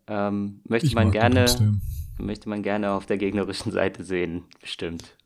[0.09, 1.47] Ähm, möchte ich man gerne,
[2.19, 5.17] möchte man gerne auf der gegnerischen Seite sehen, bestimmt.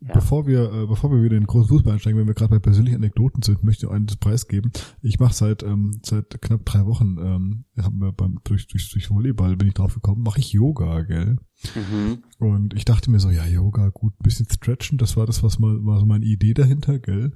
[0.00, 0.14] Ja.
[0.14, 2.60] Bevor wir, äh, bevor wir wieder in den großen Fußball einsteigen, wenn wir gerade bei
[2.60, 4.70] persönlichen Anekdoten sind, möchte ich einen Preis geben.
[5.02, 9.10] Ich mache seit ähm, seit knapp drei Wochen, ähm, haben wir beim durch, durch, durch
[9.10, 11.38] Volleyball bin ich drauf gekommen, mache ich Yoga, gell?
[11.74, 12.22] Mhm.
[12.38, 15.58] Und ich dachte mir so, ja, Yoga, gut, ein bisschen stretchen, das war das, was
[15.58, 17.32] mal war so meine Idee dahinter, gell?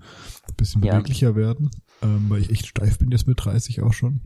[0.48, 1.34] Ein bisschen beweglicher ja.
[1.34, 1.70] werden
[2.02, 4.20] ähm, weil ich echt steif bin jetzt mit 30 auch schon.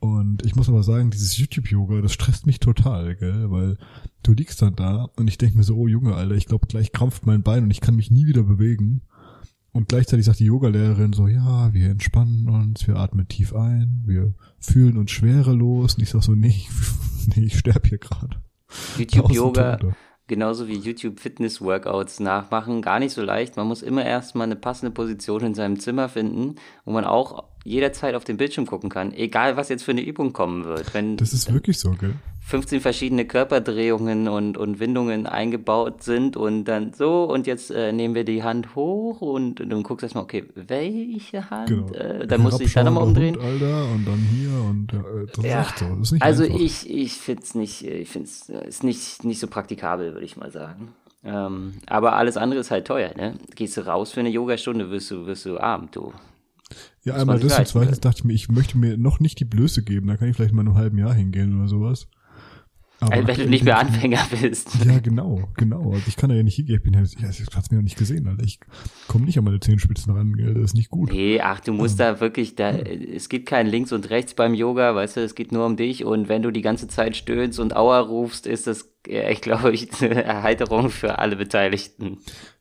[0.00, 3.50] Und ich muss aber sagen, dieses YouTube-Yoga, das stresst mich total, gell?
[3.50, 3.78] Weil
[4.22, 6.92] du liegst dann da und ich denke mir so, oh Junge, Alter, ich glaube, gleich
[6.92, 9.02] krampft mein Bein und ich kann mich nie wieder bewegen.
[9.72, 14.34] Und gleichzeitig sagt die Yogalehrerin so, ja, wir entspannen uns, wir atmen tief ein, wir
[14.60, 15.94] fühlen uns schwerelos.
[15.94, 16.62] Und ich sag so, nee,
[17.34, 18.36] nee ich sterbe hier gerade.
[18.98, 19.78] YouTube-Yoga
[20.26, 23.56] genauso wie YouTube Fitness Workouts nachmachen, gar nicht so leicht.
[23.56, 28.14] Man muss immer erstmal eine passende Position in seinem Zimmer finden, wo man auch jederzeit
[28.14, 30.94] auf den Bildschirm gucken kann, egal was jetzt für eine Übung kommen wird.
[30.94, 32.14] Wenn das ist wirklich so, gell?
[32.46, 38.14] 15 verschiedene Körperdrehungen und, und Windungen eingebaut sind und dann so und jetzt äh, nehmen
[38.14, 41.68] wir die Hand hoch und, und du guckst erstmal, okay, welche Hand?
[41.68, 41.92] Genau.
[41.92, 43.36] Äh, dann musst du dich da nochmal umdrehen.
[43.36, 45.62] Hund, Alter, und dann hier und äh, das ja.
[45.62, 45.86] ist so.
[45.86, 46.60] Das ist nicht also einfach.
[46.60, 50.26] ich, ich finde es nicht, ich finde es äh, ist nicht, nicht so praktikabel, würde
[50.26, 50.88] ich mal sagen.
[51.24, 53.36] Ähm, aber alles andere ist halt teuer, ne?
[53.54, 56.12] Gehst du raus für eine Yogastunde, wirst du, wirst du arm, du.
[57.04, 59.82] Ja, einmal das und zweitens dachte ich mir, ich möchte mir noch nicht die Blöße
[59.82, 62.08] geben, da kann ich vielleicht mal in einem halben Jahr hingehen oder sowas.
[63.00, 64.84] Aber also, wenn du nicht mehr Anfänger bist.
[64.84, 65.92] Ja, genau, genau.
[65.92, 66.76] Also ich kann da ja nicht hingehen.
[66.76, 68.44] Ich bin ja, ich hab's mir noch nicht gesehen, Alter.
[68.44, 68.60] Ich
[69.08, 70.54] komme nicht an meine Zehenspitzen ran, gell?
[70.54, 71.12] Das ist nicht gut.
[71.12, 72.12] Nee, ach, du musst ja.
[72.12, 75.52] da wirklich, da, es gibt kein links und rechts beim Yoga, weißt du, es geht
[75.52, 78.94] nur um dich und wenn du die ganze Zeit stöhnst und Aua rufst, ist das,
[79.06, 82.18] ich glaube ich, eine Erheiterung für alle Beteiligten.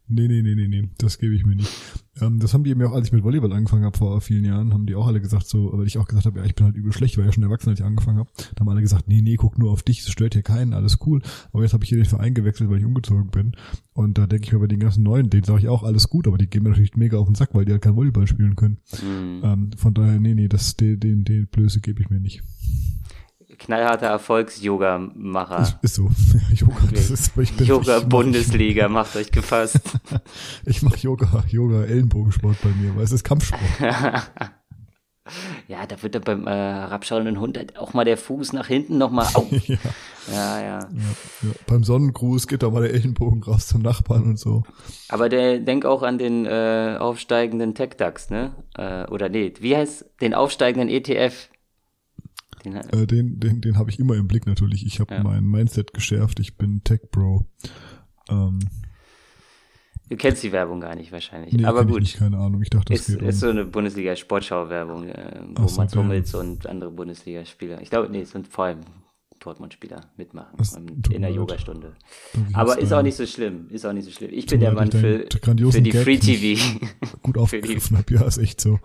[0.07, 1.71] Nee, nee, nee, nee, nee, das gebe ich mir nicht.
[2.21, 4.73] Ähm, das haben die mir auch, als ich mit Volleyball angefangen habe vor vielen Jahren,
[4.73, 6.75] haben die auch alle gesagt, so, weil ich auch gesagt habe, ja, ich bin halt
[6.75, 8.29] übel schlecht, weil ich ja schon erwachsen, als ich angefangen habe.
[8.53, 10.99] Da haben alle gesagt, nee, nee, guck nur auf dich, es stört hier keinen, alles
[11.05, 11.21] cool.
[11.51, 13.53] Aber jetzt habe ich hier den Verein gewechselt, weil ich umgezogen bin.
[13.93, 16.27] Und da denke ich mir bei den ganzen Neuen, denen sage ich auch alles gut,
[16.27, 18.55] aber die gehen mir natürlich mega auf den Sack, weil die halt kein Volleyball spielen
[18.55, 18.77] können.
[19.01, 19.41] Mhm.
[19.43, 22.43] Ähm, von daher, nee, nee, das, den, den, den Blöße gebe ich mir nicht
[23.57, 25.61] knallharter Erfolgs-Yoga-Macher.
[25.61, 26.09] Ist, ist, so.
[26.53, 29.79] Yoga, das ist, ich bin, Yoga-Bundesliga, macht euch gefasst.
[30.65, 33.61] ich mache Yoga, Yoga-Ellenbogensport bei mir, weil es ist Kampfsport.
[35.67, 38.97] ja, da wird dann beim äh, herabschauenden Hund halt auch mal der Fuß nach hinten
[38.97, 39.51] nochmal auf.
[39.67, 39.77] ja.
[40.31, 40.65] Ja, ja.
[40.79, 40.87] ja,
[41.41, 41.49] ja.
[41.67, 44.63] Beim Sonnengruß geht da mal der Ellenbogen raus zum Nachbarn und so.
[45.09, 48.55] Aber der denk auch an den äh, aufsteigenden Tech-DAX, ne?
[48.77, 51.49] Äh, oder nee, wie heißt den aufsteigenden ETF?
[52.63, 54.85] Den, äh, den, den, den habe ich immer im Blick natürlich.
[54.85, 55.23] Ich habe ja.
[55.23, 56.39] mein Mindset geschärft.
[56.39, 57.45] Ich bin Tech Bro.
[58.29, 58.59] Ähm,
[60.09, 61.53] du kennst die Werbung gar nicht wahrscheinlich.
[61.53, 61.97] Nee, Aber gut.
[61.97, 62.61] Ich nicht, keine Ahnung.
[62.61, 63.39] Ich dachte, das ist, geht ist um.
[63.39, 67.81] so eine Bundesliga-Sportschau-Werbung, äh, wo so, Mats Hummels und andere Bundesligaspieler.
[67.81, 68.79] Ich glaube, nee, es sind vor allem
[69.43, 71.93] Dortmund-Spieler mitmachen das in der Yogastunde.
[72.53, 73.67] Aber ist auch nicht so schlimm.
[73.69, 74.31] Ist auch nicht so schlimm.
[74.33, 76.61] Ich bin der Mann für, für die Free TV.
[77.21, 78.13] Gut aufgegriffen habe.
[78.13, 78.79] Ja, ist echt so.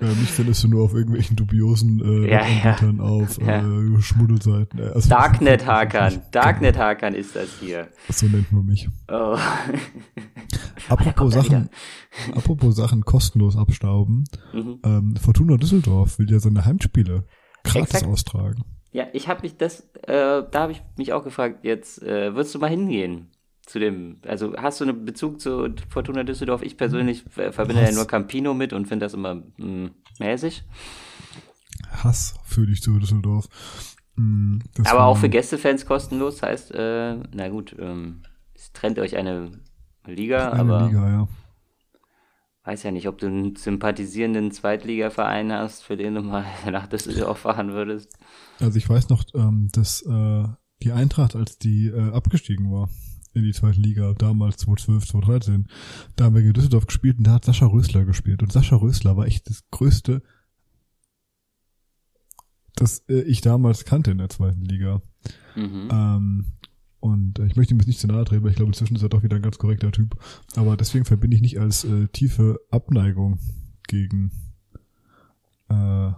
[0.00, 3.00] Äh, mich findest du nur auf irgendwelchen dubiosen äh, ja, ja.
[3.00, 3.60] auf ja.
[3.60, 4.80] äh, Schmuddelseiten.
[4.80, 6.22] Also, Darknet Hakan.
[6.30, 7.88] Darknet Hakan ist das hier.
[8.08, 8.88] So nennt man mich.
[9.08, 9.36] Oh.
[10.88, 11.68] apropos Sachen,
[12.34, 14.24] apropos Sachen kostenlos abstauben.
[14.54, 14.78] Mhm.
[14.84, 17.24] Ähm, Fortuna Düsseldorf will ja seine Heimspiele
[17.64, 18.06] gratis Exakt.
[18.06, 18.64] austragen.
[18.92, 22.54] Ja, ich habe mich das, äh, da habe ich mich auch gefragt, jetzt äh, wirst
[22.54, 23.28] du mal hingehen
[23.64, 26.62] zu dem, also hast du einen Bezug zu Fortuna Düsseldorf?
[26.62, 30.64] Ich persönlich verbinde ja nur Campino mit und finde das immer mh, hm, mäßig.
[32.02, 33.46] Hass fühle ich zu Düsseldorf.
[34.16, 38.22] Mhm, Aber auch für Gästefans kostenlos, heißt, äh, na gut, ähm,
[38.54, 39.52] es trennt euch eine
[40.04, 41.28] Liga, eine aber Liga, ja.
[42.64, 47.38] Weiß ja nicht, ob du einen sympathisierenden Zweitligaverein hast, für den du mal nach Düsseldorf
[47.40, 48.16] fahren würdest.
[48.58, 50.44] Also ich weiß noch, ähm, dass äh,
[50.82, 52.88] die Eintracht, als die äh, abgestiegen war,
[53.32, 55.68] in die zweite Liga, damals 2012, 2013.
[56.16, 58.42] Da haben wir gegen Düsseldorf gespielt und da hat Sascha Rösler gespielt.
[58.42, 60.22] Und Sascha Rösler war echt das größte,
[62.74, 65.00] das äh, ich damals kannte in der zweiten Liga.
[65.54, 65.88] Mhm.
[65.92, 66.46] Ähm,
[67.00, 69.02] und äh, ich möchte ihm jetzt nicht zu nahe treten, weil ich glaube, inzwischen ist
[69.02, 70.16] er doch wieder ein ganz korrekter Typ.
[70.54, 73.38] Aber deswegen verbinde ich nicht als äh, tiefe Abneigung
[73.88, 74.30] gegen
[75.68, 76.12] äh,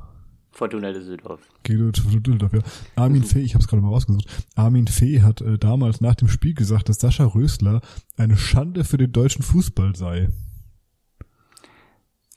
[0.51, 1.41] Fortuna Düsseldorf.
[1.63, 2.61] Gegen Düsseldorf, ja.
[2.97, 4.27] Armin Fee, ich habe es gerade mal rausgesucht.
[4.55, 7.81] Armin Fee hat äh, damals nach dem Spiel gesagt, dass Sascha Rösler
[8.17, 10.29] eine Schande für den deutschen Fußball sei.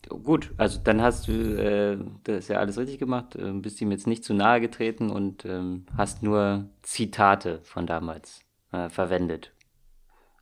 [0.10, 4.08] Gut, also dann hast du äh, das ja alles richtig gemacht, äh, bist ihm jetzt
[4.08, 8.41] nicht zu nahe getreten und ähm, hast nur Zitate von damals
[8.72, 9.52] äh, verwendet.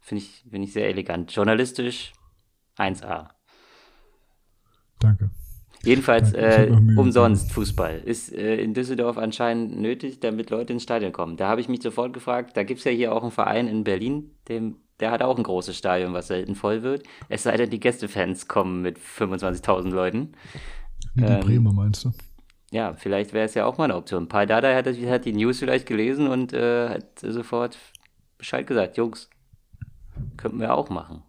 [0.02, 1.32] Finde ich, find ich sehr elegant.
[1.32, 2.12] Journalistisch
[2.78, 3.30] 1A.
[4.99, 5.30] Danke.
[5.86, 7.99] Jedenfalls äh, umsonst Fußball.
[8.06, 11.36] Ist äh, in Düsseldorf anscheinend nötig, damit Leute ins Stadion kommen.
[11.36, 13.84] Da habe ich mich sofort gefragt, da gibt es ja hier auch einen Verein in
[13.84, 17.03] Berlin, dem, der hat auch ein großes Stadion, was selten voll wird.
[17.27, 20.31] Es sei denn, die Gästefans kommen mit 25.000 Leuten.
[21.13, 22.13] Wie ähm, Bremer meinst du?
[22.71, 24.29] Ja, vielleicht wäre es ja auch mal eine Option.
[24.29, 27.77] Paul Dada hat, hat die News vielleicht gelesen und äh, hat sofort
[28.37, 29.29] Bescheid gesagt, Jungs,
[30.37, 31.21] könnten wir auch machen.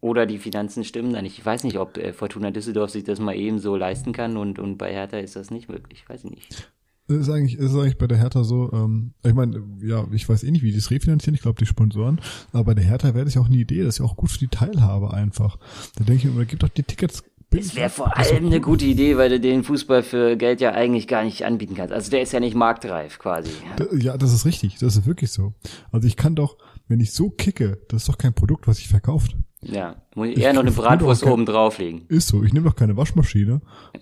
[0.00, 1.38] Oder die Finanzen stimmen dann nicht.
[1.38, 4.60] Ich weiß nicht, ob äh, Fortuna Düsseldorf sich das mal eben so leisten kann und,
[4.60, 6.08] und bei Hertha ist das nicht möglich.
[6.08, 6.72] Weiß ich nicht.
[7.06, 10.42] Das ist eigentlich, ist eigentlich bei der Hertha so, ähm, ich meine, ja, ich weiß
[10.44, 12.20] eh nicht, wie die es refinanzieren, ich glaube die Sponsoren,
[12.52, 14.30] aber bei der Hertha wäre das ja auch eine Idee, das ist ja auch gut
[14.30, 15.58] für die Teilhabe einfach.
[15.96, 17.22] Da denke ich mir, gibt doch die Tickets
[17.56, 21.06] es wäre vor allem eine gute Idee, weil du den Fußball für Geld ja eigentlich
[21.06, 21.92] gar nicht anbieten kannst.
[21.92, 23.50] Also der ist ja nicht marktreif quasi.
[23.96, 24.78] Ja, das ist richtig.
[24.78, 25.54] Das ist wirklich so.
[25.92, 26.56] Also ich kann doch,
[26.88, 29.36] wenn ich so kicke, das ist doch kein Produkt, was sich verkauft.
[29.64, 32.02] Ja, muss ich eher noch eine Bratwurst oben drauflegen.
[32.08, 33.60] Ist so, ich nehme doch keine Waschmaschine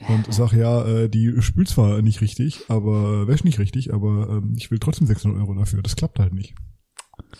[0.09, 4.29] und sag ja, äh, die spült zwar nicht richtig, aber äh, wäscht nicht richtig, aber
[4.31, 5.83] ähm, ich will trotzdem 600 Euro dafür.
[5.83, 6.55] Das klappt halt nicht.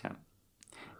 [0.00, 0.16] Tja.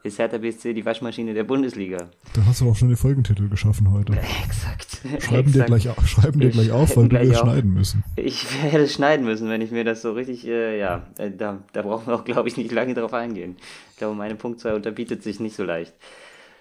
[0.05, 2.11] Ist Hertha BSC die Waschmaschine der Bundesliga?
[2.35, 4.15] Da hast du auch schon den Folgentitel geschaffen heute.
[4.45, 5.01] Exakt.
[5.23, 5.55] Schreiben, Exakt.
[5.55, 8.03] Dir, gleich, schreiben dir gleich auf, weil wir schneiden müssen.
[8.17, 11.83] Ich werde schneiden müssen, wenn ich mir das so richtig, äh, ja, äh, da, da
[11.83, 13.57] brauchen wir auch, glaube ich, nicht lange drauf eingehen.
[13.93, 15.95] Ich glaube, meine Punktzahl unterbietet sich nicht so leicht.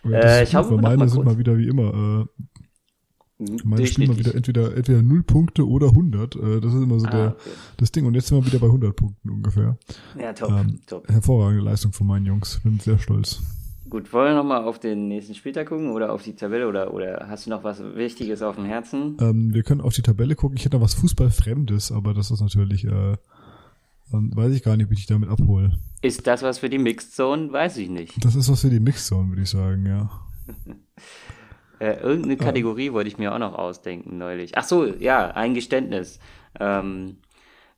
[0.03, 2.27] Äh, schauen wir meine sind mal wieder wie immer.
[3.39, 6.35] Äh, Meine spielen mal wieder entweder, entweder 0 Punkte oder 100.
[6.35, 7.49] Äh, das ist immer so ah, der, okay.
[7.77, 8.05] das Ding.
[8.05, 9.77] Und jetzt sind wir wieder bei 100 Punkten ungefähr.
[10.19, 11.07] Ja, top, ähm, top.
[11.09, 12.59] Hervorragende Leistung von meinen Jungs.
[12.63, 13.41] Bin sehr stolz.
[13.91, 17.25] Gut, wollen wir nochmal auf den nächsten Spieltag gucken oder auf die Tabelle oder, oder
[17.27, 19.17] hast du noch was Wichtiges auf dem Herzen?
[19.19, 20.55] Ähm, wir können auf die Tabelle gucken.
[20.55, 23.17] Ich hätte noch was Fußballfremdes, aber das ist natürlich, äh,
[24.13, 25.71] ähm, weiß ich gar nicht, wie ich damit abhole.
[26.01, 27.51] Ist das was für die Mixed Zone?
[27.51, 28.23] Weiß ich nicht.
[28.23, 30.09] Das ist was für die Mixed Zone, würde ich sagen, ja.
[31.79, 32.93] äh, irgendeine Kategorie ja.
[32.93, 34.57] wollte ich mir auch noch ausdenken neulich.
[34.57, 36.19] Ach so, ja, ein Geständnis.
[36.59, 37.17] Ähm,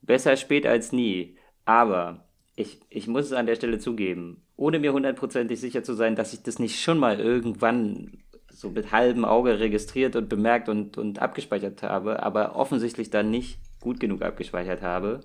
[0.02, 1.38] besser spät als nie.
[1.66, 6.16] Aber ich, ich muss es an der Stelle zugeben ohne mir hundertprozentig sicher zu sein,
[6.16, 8.20] dass ich das nicht schon mal irgendwann
[8.50, 13.60] so mit halbem Auge registriert und bemerkt und, und abgespeichert habe, aber offensichtlich dann nicht
[13.82, 15.22] gut genug abgespeichert habe.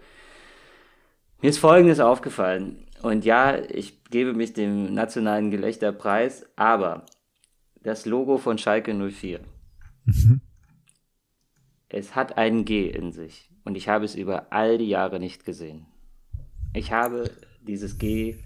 [1.41, 2.87] Mir ist Folgendes aufgefallen.
[3.03, 7.07] Und ja, ich gebe mich dem nationalen Gelächter preis, aber
[7.83, 9.41] das Logo von Schalke 04.
[10.05, 10.41] Mhm.
[11.89, 15.45] Es hat einen G in sich und ich habe es über all die Jahre nicht
[15.45, 15.87] gesehen.
[16.75, 17.31] Ich habe
[17.63, 18.37] dieses G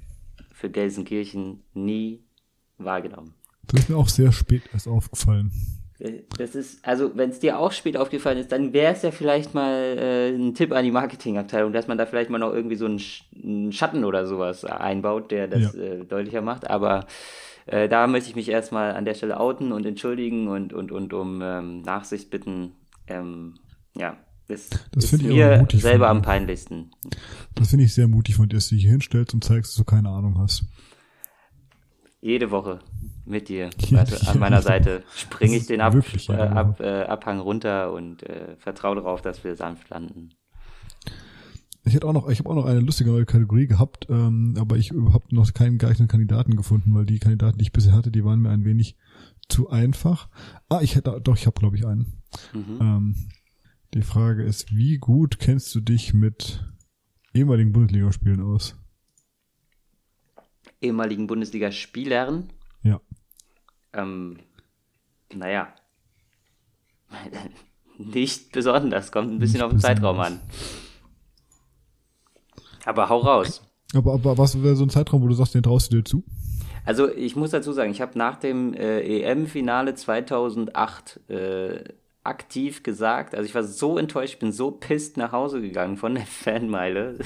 [0.52, 2.22] für Gelsenkirchen nie
[2.76, 3.34] wahrgenommen.
[3.68, 5.50] Das ist mir auch sehr spät erst aufgefallen.
[6.36, 9.54] Das ist, also wenn es dir auch spät aufgefallen ist, dann wäre es ja vielleicht
[9.54, 12.86] mal äh, ein Tipp an die Marketingabteilung, dass man da vielleicht mal noch irgendwie so
[12.86, 15.82] einen, Sch einen Schatten oder sowas einbaut, der das ja.
[15.82, 16.68] äh, deutlicher macht.
[16.68, 17.06] Aber
[17.66, 21.12] äh, da möchte ich mich erstmal an der Stelle outen und entschuldigen und, und, und
[21.12, 22.72] um ähm, Nachsicht bitten.
[23.06, 23.54] Ähm,
[23.96, 24.16] ja,
[24.48, 26.90] das, das ist mir selber am peinlichsten.
[27.54, 29.76] Das finde ich sehr mutig von dir, dass du dich hier hinstellst und zeigst, dass
[29.76, 30.64] du keine Ahnung hast.
[32.22, 32.78] Jede Woche
[33.24, 35.94] mit dir also an meiner Seite springe ich den Ab,
[36.28, 40.30] ja, äh, Ab, äh, Abhang runter und äh, vertraue darauf, dass wir sanft landen.
[41.84, 44.76] Ich hätte auch noch, ich habe auch noch eine lustige neue Kategorie gehabt, ähm, aber
[44.76, 48.24] ich habe noch keinen geeigneten Kandidaten gefunden, weil die Kandidaten, die ich bisher hatte, die
[48.24, 48.96] waren mir ein wenig
[49.48, 50.28] zu einfach.
[50.68, 52.22] Ah, ich hätte, doch, ich habe glaube ich einen.
[52.54, 52.78] Mhm.
[52.80, 53.16] Ähm,
[53.94, 56.64] die Frage ist, wie gut kennst du dich mit
[57.34, 58.76] ehemaligen Bundesligaspielen aus?
[60.82, 62.50] Ehemaligen Bundesligaspielern?
[62.82, 63.00] Ja.
[63.92, 64.38] Ähm,
[65.32, 65.72] naja.
[67.98, 69.96] Nicht besonders, kommt ein bisschen Nicht auf den besonders.
[69.96, 70.40] Zeitraum an.
[72.84, 73.62] Aber hau raus.
[73.94, 76.24] Aber, aber was wäre so ein Zeitraum, wo du sagst, den traust du dir zu?
[76.84, 81.84] Also ich muss dazu sagen, ich habe nach dem äh, EM-Finale 2008 äh,
[82.24, 83.34] aktiv gesagt.
[83.34, 87.18] Also ich war so enttäuscht, ich bin so pisst nach Hause gegangen von der Fanmeile,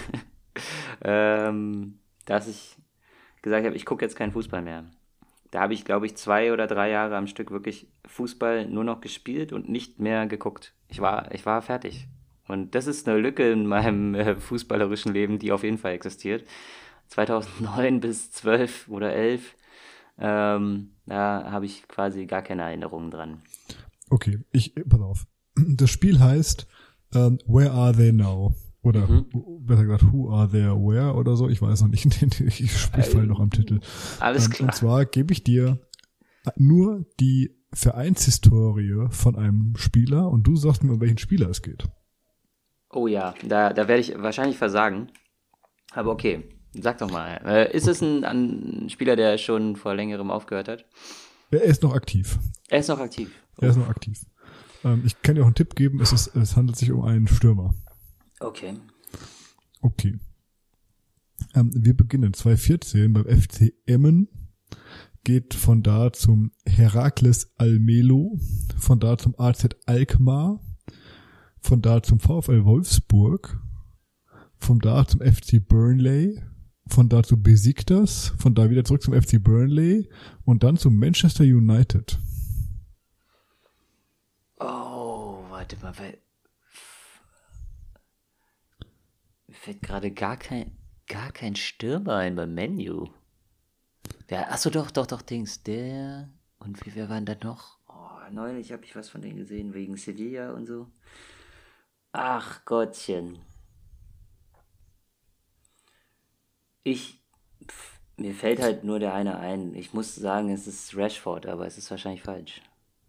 [1.04, 2.76] ähm, dass ich
[3.42, 4.84] gesagt habe, ich gucke jetzt keinen Fußball mehr.
[5.50, 9.00] Da habe ich, glaube ich, zwei oder drei Jahre am Stück wirklich Fußball nur noch
[9.00, 10.74] gespielt und nicht mehr geguckt.
[10.88, 12.08] Ich war, ich war fertig.
[12.48, 16.46] Und das ist eine Lücke in meinem äh, fußballerischen Leben, die auf jeden Fall existiert.
[17.08, 19.54] 2009 bis 12 oder 11,
[20.18, 23.42] ähm, da habe ich quasi gar keine Erinnerungen dran.
[24.10, 25.26] Okay, ich, pass auf.
[25.56, 26.66] Das Spiel heißt
[27.14, 28.54] um, ähm, Where Are They Now?
[28.86, 29.26] Oder mhm.
[29.66, 31.48] besser gesagt, Who Are There Where oder so.
[31.48, 32.06] Ich weiß noch nicht.
[32.46, 33.80] Ich, ich fall noch am Titel.
[34.20, 34.68] Alles ähm, klar.
[34.68, 35.80] Und zwar gebe ich dir
[36.54, 41.84] nur die Vereinshistorie von einem Spieler und du sagst mir, um welchen Spieler es geht.
[42.90, 45.10] Oh ja, da, da werde ich wahrscheinlich versagen.
[45.92, 47.40] Aber okay, sag doch mal.
[47.44, 50.84] Äh, ist es ein, ein Spieler, der schon vor längerem aufgehört hat?
[51.50, 52.38] Er ist noch aktiv.
[52.68, 53.32] Er ist noch aktiv.
[53.58, 54.20] Er ist noch aktiv.
[54.84, 57.26] Ähm, ich kann dir auch einen Tipp geben, es, ist, es handelt sich um einen
[57.26, 57.74] Stürmer.
[58.40, 58.74] Okay.
[59.80, 60.18] Okay.
[61.54, 64.28] Ähm, wir beginnen 2014 beim FC Emmen,
[65.24, 68.38] geht von da zum Herakles Almelo,
[68.78, 70.60] von da zum AZ Alkmaar,
[71.60, 73.60] von da zum VfL Wolfsburg,
[74.58, 76.40] von da zum FC Burnley,
[76.88, 80.08] von da zu Besiktas, von da wieder zurück zum FC Burnley
[80.44, 82.18] und dann zum Manchester United.
[85.68, 86.18] warte mal, weil.
[89.48, 90.70] Mir fällt gerade gar kein,
[91.08, 93.08] gar kein Stürmer ein beim Menu.
[94.30, 95.64] Der, achso, doch, doch, doch, Dings.
[95.64, 96.30] Der.
[96.60, 97.76] Und wie, wer waren da noch?
[97.88, 100.86] Oh, neulich habe ich was von denen gesehen, wegen Sevilla und so.
[102.12, 103.40] Ach Gottchen.
[106.84, 107.20] Ich.
[107.66, 109.74] Pff, mir fällt halt nur der eine ein.
[109.74, 112.62] Ich muss sagen, es ist Rashford, aber es ist wahrscheinlich falsch.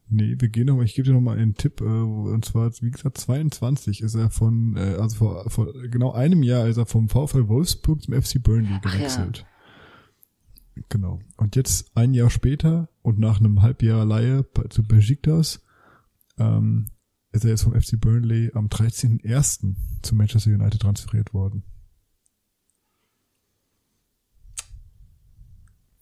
[0.09, 3.17] Nee, wir gehen nochmal, ich gebe dir nochmal einen Tipp, äh, und zwar, wie gesagt,
[3.17, 7.49] 22 ist er von, äh, also vor, vor genau einem Jahr ist er vom VfL
[7.49, 9.39] Wolfsburg zum FC Burnley gewechselt.
[9.39, 10.83] Ja.
[10.89, 11.19] Genau.
[11.35, 15.65] Und jetzt ein Jahr später und nach einem Halbjahr Laie zu Besiktas,
[16.37, 16.85] ähm,
[17.31, 19.75] ist er jetzt vom FC Burnley am 13.01.
[20.01, 21.63] zu Manchester United transferiert worden.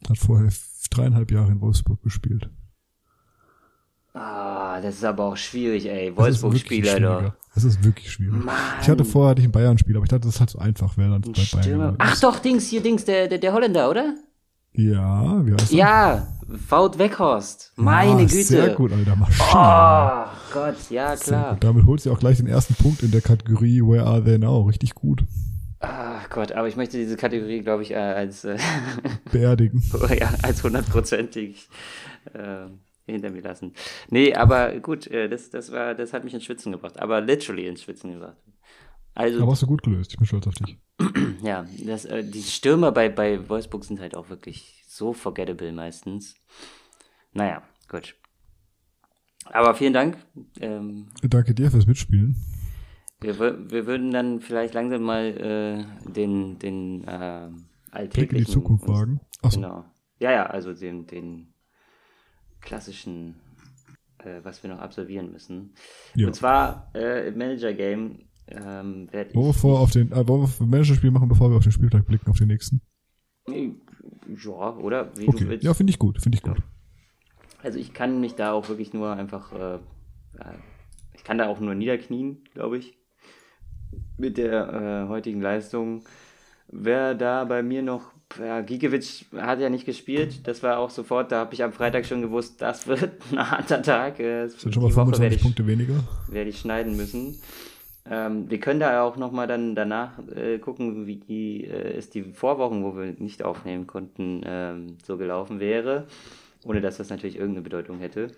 [0.07, 0.51] Hat vorher
[0.91, 2.51] dreieinhalb Jahre in Wolfsburg gespielt.
[4.15, 6.15] Ah, das ist aber auch schwierig, ey.
[6.15, 7.17] Wolfsburg-Spieler doch.
[7.17, 7.35] schwieriger.
[7.53, 8.43] Das ist wirklich schwierig.
[8.45, 8.55] Mann.
[8.81, 10.93] Ich hatte vorher hatte ich ein Bayern-Spiel, aber ich dachte, das ist halt so einfach,
[10.95, 11.63] wer dann bei Bayern Stürmer.
[11.63, 14.15] gelandet Ach doch, Dings, hier Dings, der, der, der Holländer, oder?
[14.73, 15.77] Ja, wie heißt er?
[15.77, 17.71] Ja, Wout Weghorst.
[17.75, 18.43] Meine Ah, Güte.
[18.43, 19.15] Sehr gut, Alter.
[19.15, 19.47] Maschine.
[19.53, 21.57] Oh Gott, ja klar.
[21.59, 24.61] Damit holt sie auch gleich den ersten Punkt in der Kategorie Where Are They Now?
[24.61, 25.23] Richtig gut.
[25.79, 28.57] Ach Gott, aber ich möchte diese Kategorie, glaube ich, äh, als, äh,
[29.31, 29.83] Beerdigen.
[30.19, 31.67] ja, als hundertprozentig
[32.33, 32.67] äh,
[33.05, 33.73] hinter mir lassen.
[34.09, 36.99] Nee, aber gut, äh, das, das, war, das hat mich ins Schwitzen gebracht.
[36.99, 38.37] Aber literally ins Schwitzen gebracht.
[39.13, 40.11] Also, Aber hast du gut gelöst.
[40.11, 40.77] Ich bin stolz auf dich.
[41.41, 46.35] ja, das, äh, die Stürmer bei, bei Wolfsburg sind halt auch wirklich so forgettable meistens.
[47.33, 48.15] Naja, gut.
[49.45, 50.17] Aber vielen Dank.
[50.59, 52.35] Ähm, Danke dir fürs Mitspielen.
[53.21, 57.49] wir, wir würden dann vielleicht langsam mal äh, den, den äh,
[57.91, 58.09] alltäglichen...
[58.09, 59.21] Blick in die Zukunft wagen.
[59.41, 59.85] Achso, Genau.
[60.19, 61.54] Ja, ja, also den, den
[62.65, 63.35] klassischen,
[64.17, 65.73] äh, was wir noch absolvieren müssen.
[66.15, 66.27] Ja.
[66.27, 69.35] Und zwar äh, im Manager-Game ähm, werde ich...
[69.35, 71.71] wollen wir vor auf den, äh, wollen wir ein Managerspiel machen, bevor wir auf den
[71.71, 72.81] Spieltag blicken, auf den nächsten?
[73.47, 75.15] Ja, oder?
[75.17, 75.47] Wie du Okay.
[75.47, 75.63] willst.
[75.63, 76.57] Ja, finde ich gut, finde ich gut.
[77.61, 79.79] Also ich kann mich da auch wirklich nur einfach, äh,
[80.37, 80.53] ja,
[81.13, 82.97] ich kann da auch nur niederknien, glaube ich,
[84.17, 86.03] mit der äh, heutigen Leistung.
[86.67, 91.31] Wer da bei mir noch, ja, Gikiewicz hat ja nicht gespielt, das war auch sofort,
[91.31, 94.19] da habe ich am Freitag schon gewusst, das wird ein harter Tag.
[94.19, 96.03] Äh, Das sind schon mal die Woche werde 25 ich, Punkte weniger.
[96.27, 97.37] werde ich schneiden müssen.
[98.07, 102.23] Ähm, wir können da auch nochmal dann danach äh, gucken, wie die, äh, es die
[102.23, 106.05] Vorwochen, wo wir nicht aufnehmen konnten, ähm, so gelaufen wäre.
[106.63, 108.31] Ohne dass das natürlich irgendeine Bedeutung hätte.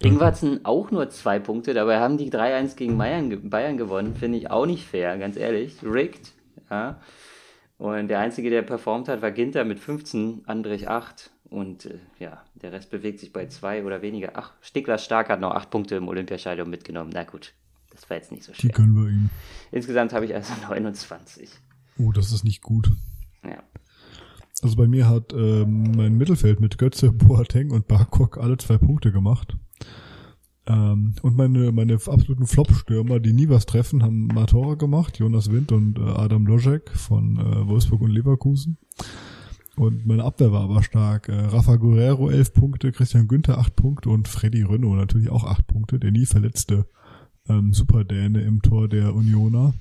[0.00, 4.14] Ingwarzen auch nur zwei Punkte, dabei haben die 3-1 gegen Bayern, Bayern gewonnen.
[4.16, 5.76] Finde ich auch nicht fair, ganz ehrlich.
[5.82, 6.32] Rigged,
[6.70, 7.00] ja.
[7.84, 11.30] Und der Einzige, der performt hat, war Ginter mit 15, Andrich 8.
[11.50, 14.30] Und äh, ja, der Rest bewegt sich bei zwei oder weniger.
[14.36, 17.10] Ach, Stigler Stark hat noch 8 Punkte im Olympiastadion mitgenommen.
[17.12, 17.52] Na gut,
[17.90, 18.70] das war jetzt nicht so Die schwer.
[18.70, 19.28] können wir ihm.
[19.70, 21.50] Insgesamt habe ich also 29.
[21.98, 22.90] Oh, das ist nicht gut.
[23.44, 23.62] Ja.
[24.62, 29.12] Also bei mir hat ähm, mein Mittelfeld mit Götze, Boateng und Barkok alle zwei Punkte
[29.12, 29.58] gemacht.
[30.66, 35.18] Ähm, und meine, meine absoluten Flop-Stürmer, die nie was treffen, haben mal Tore gemacht.
[35.18, 38.78] Jonas Wind und äh, Adam Lojek von äh, Wolfsburg und Leverkusen.
[39.76, 41.28] Und meine Abwehr war aber stark.
[41.28, 45.66] Äh, Rafa Guerrero elf Punkte, Christian Günther acht Punkte und Freddy Rönno natürlich auch acht
[45.66, 46.86] Punkte, der nie verletzte
[47.48, 49.74] ähm, Superdäne im Tor der Unioner.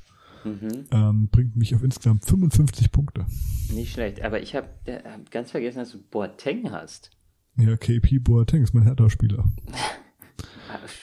[0.44, 0.86] Mhm.
[0.92, 3.26] Ähm, bringt mich auf insgesamt 55 Punkte.
[3.72, 4.22] Nicht schlecht.
[4.22, 7.12] Aber ich habe hab ganz vergessen, dass du Boateng hast.
[7.56, 9.46] Ja, KP Boateng ist mein Hertha-Spieler.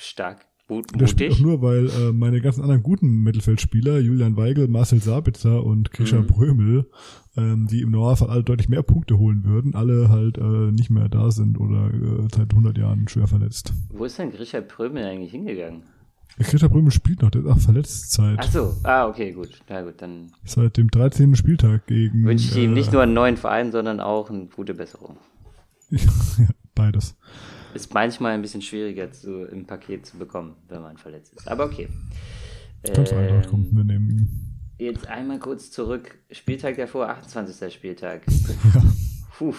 [0.00, 0.46] Stark.
[0.68, 1.46] Mut, Der spielt auch mutig.
[1.46, 6.26] nur, weil äh, meine ganzen anderen guten Mittelfeldspieler, Julian Weigel, Marcel Sabitzer und Christian Mhm.
[6.28, 6.90] Brömel,
[7.36, 11.08] ähm, die im Normalfall alle deutlich mehr Punkte holen würden, alle halt äh, nicht mehr
[11.08, 13.72] da sind oder äh, seit 100 Jahren schwer verletzt.
[13.88, 15.82] Wo ist denn Richard Prömel eigentlich hingegangen?
[16.38, 19.48] Christian Brömel spielt noch, der ist auch verletzt seit, Ach so, ah, okay, gut.
[19.68, 21.34] Na gut, dann seit dem 13.
[21.34, 22.24] Spieltag gegen...
[22.24, 25.16] wünsche ich ihm äh, nicht nur einen neuen Verein, sondern auch eine gute Besserung.
[25.90, 25.98] ja,
[26.76, 27.16] beides.
[27.74, 31.48] Ist manchmal ein bisschen schwieriger zu, im Paket zu bekommen, wenn man verletzt ist.
[31.48, 31.88] Aber okay.
[32.86, 34.50] Eintracht Ähm, kommen, wir nehmen ihn.
[34.78, 36.18] Jetzt einmal kurz zurück.
[36.30, 37.72] Spieltag davor, 28.
[37.72, 38.22] Spieltag.
[38.74, 38.82] Ja.
[39.36, 39.54] Puh.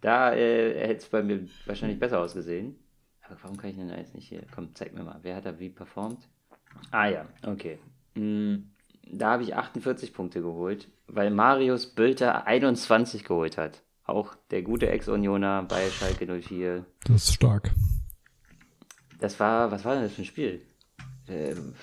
[0.00, 2.76] Da äh, hätte es bei mir wahrscheinlich besser ausgesehen.
[3.22, 4.42] Aber warum kann ich denn da jetzt nicht hier?
[4.54, 5.18] Komm, zeig mir mal.
[5.22, 6.28] Wer hat da wie performt?
[6.90, 7.78] Ah ja, okay.
[8.14, 8.70] Hm,
[9.10, 13.82] da habe ich 48 Punkte geholt, weil Marius Bülter 21 geholt hat.
[14.04, 16.84] Auch der gute Ex-Unioner bei Schalke 04.
[17.04, 17.70] Das ist stark.
[19.18, 20.60] Das war, was war denn das für ein Spiel?
[21.26, 21.74] Ähm,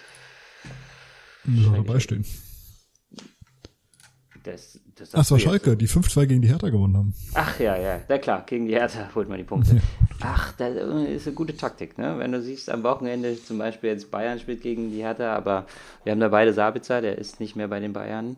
[1.45, 1.84] Schalke.
[1.84, 2.26] dabei stehen.
[4.43, 7.13] das, das Ach, es war Schalke, die 5-2 gegen die Hertha gewonnen haben.
[7.34, 9.82] Ach ja, ja, na klar, gegen die Hertha holt man die Punkte.
[10.19, 12.19] Ach, das ist eine gute Taktik, ne?
[12.19, 15.65] Wenn du siehst, am Wochenende zum Beispiel jetzt Bayern spielt gegen die Hertha, aber
[16.03, 18.36] wir haben da beide Sabitzer, der ist nicht mehr bei den Bayern.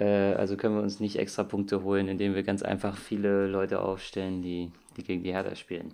[0.00, 3.80] Äh, also können wir uns nicht extra Punkte holen, indem wir ganz einfach viele Leute
[3.80, 5.92] aufstellen, die, die gegen die Hertha spielen.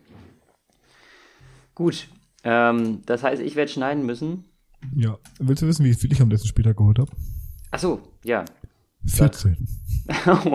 [1.75, 2.09] Gut,
[2.45, 4.45] ähm, das heißt, ich werde schneiden müssen.
[4.95, 5.19] Ja.
[5.41, 7.11] Willst du wissen, wie viel ich am letzten Spieltag geholt habe?
[7.73, 8.45] Ach so, ja.
[9.07, 9.57] 14.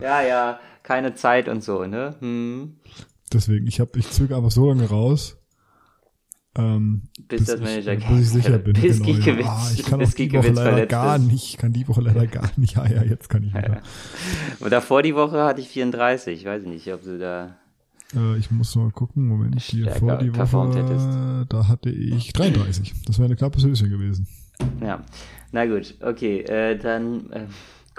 [0.00, 2.16] ja, ja, keine Zeit und so, ne?
[2.20, 2.76] Hm.
[3.32, 5.39] Deswegen, ich habe, ich zögere einfach so lange raus,
[6.56, 8.72] ähm, Bis das Manager ich, bis ich sicher bin.
[8.72, 9.46] Bis genau, ja.
[9.46, 11.22] ah, ich kann bis die Woche leider gar ist.
[11.22, 11.44] nicht.
[11.50, 12.74] Ich kann die Woche leider gar nicht.
[12.74, 13.82] Ja, ja, jetzt kann ich wieder.
[14.58, 16.40] Und davor die Woche hatte ich 34.
[16.40, 17.56] Ich weiß nicht, ob du da.
[18.14, 19.28] Äh, ich muss mal gucken.
[19.28, 21.52] Moment, Stärker vor die Woche, hättest.
[21.52, 22.94] da hatte ich 33.
[23.06, 24.26] Das wäre eine knappe Süße gewesen.
[24.80, 25.04] Ja.
[25.52, 26.40] Na gut, okay.
[26.40, 27.46] Äh, dann äh,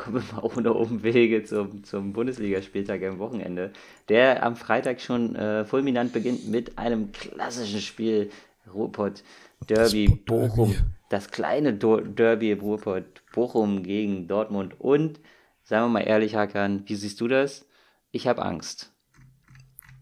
[0.01, 3.71] kommen wir mal ohne Umwege zum, zum Bundesligaspieltag am Wochenende,
[4.09, 8.31] der am Freitag schon äh, fulminant beginnt mit einem klassischen Spiel
[8.73, 9.23] Ruhrpott
[9.67, 10.75] Derby Bochum.
[11.09, 15.19] Das kleine Derby Ruhrpott Bochum gegen Dortmund und,
[15.63, 17.67] sagen wir mal ehrlich, Hakan, wie siehst du das?
[18.11, 18.91] Ich habe Angst.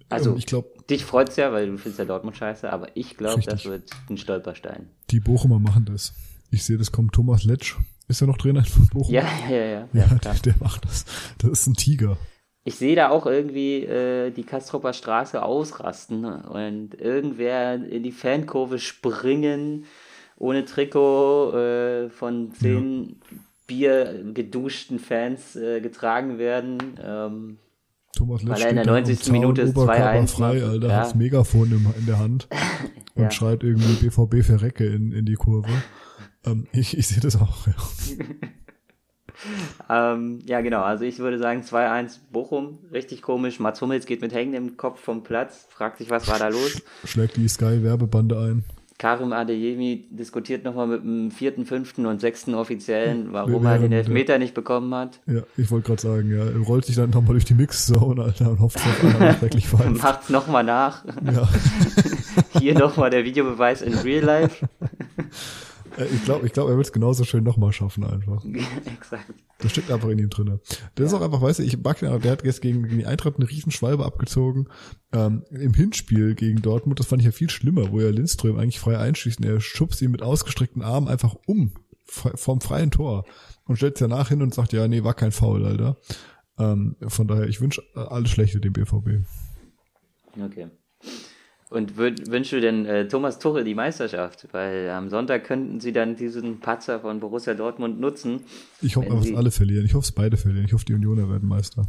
[0.08, 3.42] Also, ich glaub, dich freut's ja, weil du findest ja Dortmund scheiße, aber ich glaube,
[3.42, 4.88] das wird ein Stolperstein.
[5.12, 6.14] Die Bochumer machen das.
[6.52, 7.76] Ich sehe, das kommt Thomas Letsch.
[8.10, 9.14] Ist er noch Trainer von Bochum?
[9.14, 9.66] Ja, ja, ja.
[9.70, 11.06] Ja, ja der, der, macht das.
[11.38, 12.18] Das ist ein Tiger.
[12.64, 18.80] Ich sehe da auch irgendwie äh, die Kastropper Straße ausrasten und irgendwer in die Fankurve
[18.80, 19.86] springen,
[20.38, 23.38] ohne Trikot äh, von zehn ja.
[23.68, 26.78] Bier geduschten Fans äh, getragen werden.
[27.02, 27.58] Ähm,
[28.14, 29.32] Thomas Litsch Weil er in der 90.
[29.32, 30.28] Minute ist 2-1.
[30.30, 30.96] frei, Alter, ja.
[30.96, 32.48] hat's Megafon in, in der Hand
[33.14, 33.32] und ja.
[33.32, 35.70] schreit irgendwie BVB Verrecke in, in die Kurve.
[36.46, 37.74] Ähm, ich ich sehe das auch, ja.
[40.14, 40.82] ähm, ja, genau.
[40.82, 42.80] Also ich würde sagen 2-1 Bochum.
[42.92, 43.60] Richtig komisch.
[43.60, 46.82] Mats Hummels geht mit hängendem Kopf vom Platz, fragt sich, was war da los.
[47.06, 48.64] Schlägt die Sky-Werbebande ein.
[49.00, 54.38] Karim Adeyemi diskutiert nochmal mit dem vierten, fünften und sechsten Offiziellen, warum er den Elfmeter
[54.38, 55.22] nicht bekommen hat.
[55.26, 58.52] Ja, ich wollte gerade sagen, ja, er rollt sich dann nochmal durch die Mixzone, Alter,
[58.52, 59.98] und hofft, dass einer schrecklich fallen.
[60.04, 61.06] Macht's nochmal nach.
[61.06, 61.48] Ja.
[62.60, 64.68] Hier nochmal der Videobeweis in Real Life.
[65.98, 68.44] Äh, ich glaube, ich glaub, er wird es genauso schön nochmal schaffen einfach.
[68.86, 69.34] Exakt.
[69.60, 70.60] Das steckt einfach in ihm drinne.
[70.98, 71.12] Der ja.
[71.12, 73.36] ist auch einfach, weißt du, ich mag den, der hat jetzt gegen, gegen die Eintracht
[73.38, 74.68] eine Riesenschwalbe abgezogen.
[75.12, 78.80] Ähm, Im Hinspiel gegen Dortmund, das fand ich ja viel schlimmer, wo er Lindström eigentlich
[78.80, 81.74] frei einschießt und er schubst ihn mit ausgestreckten Armen einfach um
[82.10, 83.26] vom freien Tor
[83.66, 85.98] und stellt es danach hin und sagt, ja, nee, war kein Foul, Alter.
[86.58, 89.26] Ähm, von daher, ich wünsche alles Schlechte dem BVB.
[90.40, 90.70] Okay.
[91.70, 94.48] Und wünschst du denn äh, Thomas Tuchel die Meisterschaft?
[94.54, 98.42] Weil am Sonntag könnten sie dann diesen Patzer von Borussia Dortmund nutzen.
[98.82, 99.86] Ich hoffe, dass alle verlieren.
[99.86, 100.66] Ich hoffe, es beide verlieren.
[100.66, 101.88] Ich hoffe, die Unioner werden Meister.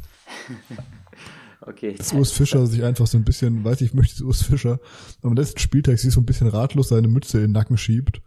[1.62, 1.94] okay.
[1.94, 4.80] Dass Urs Fischer sich einfach so ein bisschen, weiß ich, möchte Urs Fischer
[5.22, 8.20] am letzten Spieltag sich so ein bisschen ratlos seine Mütze in den Nacken schiebt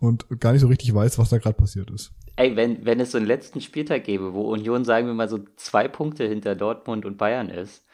[0.00, 2.10] und gar nicht so richtig weiß, was da gerade passiert ist.
[2.34, 5.38] Ey, wenn, wenn es so einen letzten Spieltag gäbe, wo Union, sagen wir mal, so
[5.54, 7.84] zwei Punkte hinter Dortmund und Bayern ist,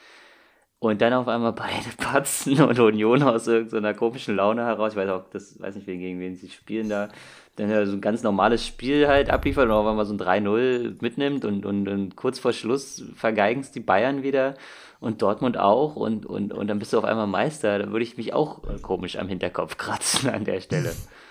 [0.83, 5.11] und dann auf einmal beide patzen und Union aus irgendeiner komischen Laune heraus, ich weiß
[5.11, 7.09] auch, das weiß nicht, gegen wen sie spielen da,
[7.55, 10.97] dann ja so ein ganz normales Spiel halt abliefert und auf einmal so ein 3-0
[11.01, 14.55] mitnimmt und, und, und kurz vor Schluss vergeigen es die Bayern wieder
[14.99, 17.79] und Dortmund auch und, und, und dann bist du auf einmal Meister.
[17.79, 20.93] Da würde ich mich auch komisch am Hinterkopf kratzen an der Stelle.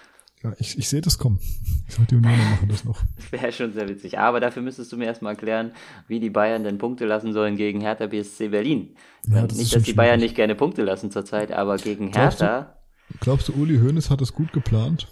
[0.44, 1.40] Ja, ich, ich sehe das kommen.
[1.88, 3.04] Ich sag, die Unioner machen das noch.
[3.32, 4.18] Wäre schon sehr witzig.
[4.18, 5.74] Aber dafür müsstest du mir erstmal erklären,
[6.08, 8.96] wie die Bayern denn Punkte lassen sollen gegen Hertha BSC Berlin.
[9.28, 12.76] Ja, das nicht, dass die Bayern nicht gerne Punkte lassen zurzeit, aber gegen Hertha.
[13.08, 15.08] Glaubst du, glaubst du Uli Hoeneß hat das gut geplant?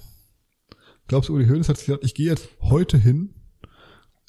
[1.08, 3.36] Glaubst du, Uli Hoeneß hat gesagt, ich gehe jetzt heute hin,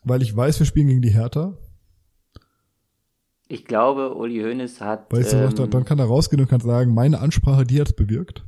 [0.04, 1.56] weil ich weiß, wir spielen gegen die Hertha?
[3.48, 5.10] Ich glaube, Uli Hoeneß hat.
[5.12, 8.44] Weißt du ähm, dann kann er rausgehen und kann sagen, meine Ansprache, die hat's bewirkt.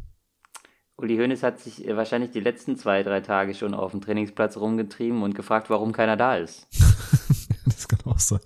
[1.03, 4.57] Uli Hoeneß hat sich äh, wahrscheinlich die letzten zwei, drei Tage schon auf dem Trainingsplatz
[4.57, 6.69] rumgetrieben und gefragt, warum keiner da ist.
[7.67, 8.41] das kann auch sein.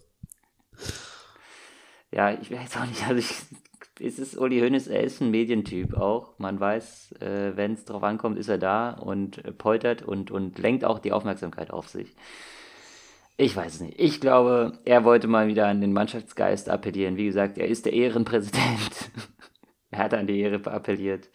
[2.11, 3.35] Ja, ich weiß auch nicht, also ich,
[4.01, 6.39] es ist Uli Hoeneß, er ist ein Medientyp auch.
[6.39, 10.59] Man weiß, äh, wenn es drauf ankommt, ist er da und äh, poltert und, und
[10.59, 12.17] lenkt auch die Aufmerksamkeit auf sich.
[13.37, 14.01] Ich weiß es nicht.
[14.01, 17.19] Ich glaube, er wollte mal wieder an den Mannschaftsgeist appellieren.
[17.19, 19.11] Wie gesagt, er ist der Ehrenpräsident.
[19.91, 21.29] er hat an die Ehre appelliert.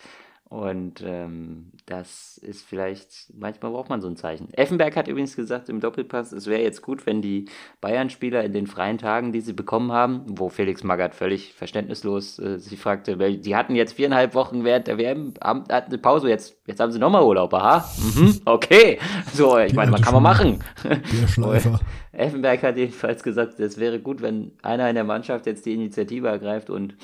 [0.51, 4.53] Und ähm, das ist vielleicht, manchmal braucht man so ein Zeichen.
[4.53, 7.45] Effenberg hat übrigens gesagt im Doppelpass, es wäre jetzt gut, wenn die
[7.79, 12.59] Bayern-Spieler in den freien Tagen, die sie bekommen haben, wo Felix Magath völlig verständnislos äh,
[12.59, 16.27] sich fragte, weil die hatten jetzt viereinhalb Wochen während der WM, haben, hatten eine Pause,
[16.27, 18.99] jetzt, jetzt haben sie nochmal Urlaub, aha, mhm, okay.
[19.31, 20.61] So, ich meine, was kann man machen?
[20.83, 21.79] Der.
[22.11, 26.27] Effenberg hat jedenfalls gesagt, es wäre gut, wenn einer in der Mannschaft jetzt die Initiative
[26.27, 26.95] ergreift und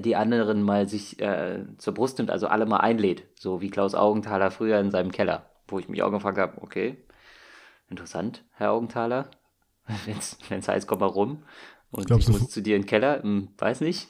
[0.00, 3.94] die anderen mal sich äh, zur Brust nimmt, also alle mal einlädt, so wie Klaus
[3.94, 6.98] Augenthaler früher in seinem Keller, wo ich mich auch gefragt habe, okay,
[7.88, 9.30] interessant, Herr Augenthaler,
[10.48, 11.44] wenn es heißt, komm mal rum.
[11.90, 14.06] Und Glaubst ich muss zu dir in den Keller, hm, weiß nicht.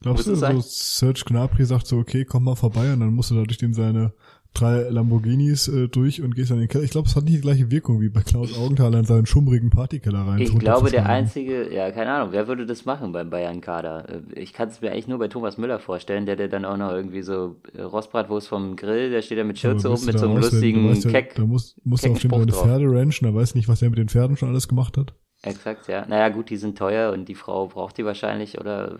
[0.00, 3.34] Glaubst du, so Serge Gnabry sagt so, okay, komm mal vorbei und dann musst du
[3.34, 4.12] da durch den seine
[4.54, 6.84] drei Lamborghinis äh, durch und gehst an den Keller.
[6.84, 9.70] Ich glaube, es hat nicht die gleiche Wirkung wie bei Klaus Augenthaler in seinen schummrigen
[9.70, 10.40] Partykeller rein.
[10.40, 14.22] Ich glaube, der einzige, ja, keine Ahnung, wer würde das machen beim Bayern-Kader?
[14.34, 16.76] Äh, ich kann es mir eigentlich nur bei Thomas Müller vorstellen, der der dann auch
[16.76, 20.26] noch irgendwie so äh, Rostbratwurst vom Grill, der steht da mit Schürze oben mit so
[20.26, 21.34] einem lustigen Keck.
[21.36, 24.08] Da musst, musst du auf deine Pferde ranchen, da weiß nicht, was er mit den
[24.08, 25.14] Pferden schon alles gemacht hat.
[25.42, 26.04] Exakt, ja.
[26.06, 28.98] Naja, gut, die sind teuer und die Frau braucht die wahrscheinlich oder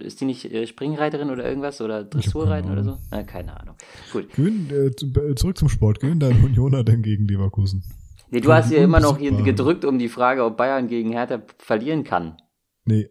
[0.00, 2.98] ist die nicht äh, Springreiterin oder irgendwas oder Dressurreiten oder so?
[3.10, 3.74] Na, keine Ahnung.
[4.12, 4.32] Gut.
[4.32, 5.98] Gewinn, äh, zurück zum Sport.
[5.98, 7.82] Gewinn dein Unioner denn gegen Leverkusen?
[8.30, 11.42] Nee, du hast hier immer noch hier gedrückt um die Frage, ob Bayern gegen Hertha
[11.58, 12.36] verlieren kann.
[12.84, 13.10] Nee.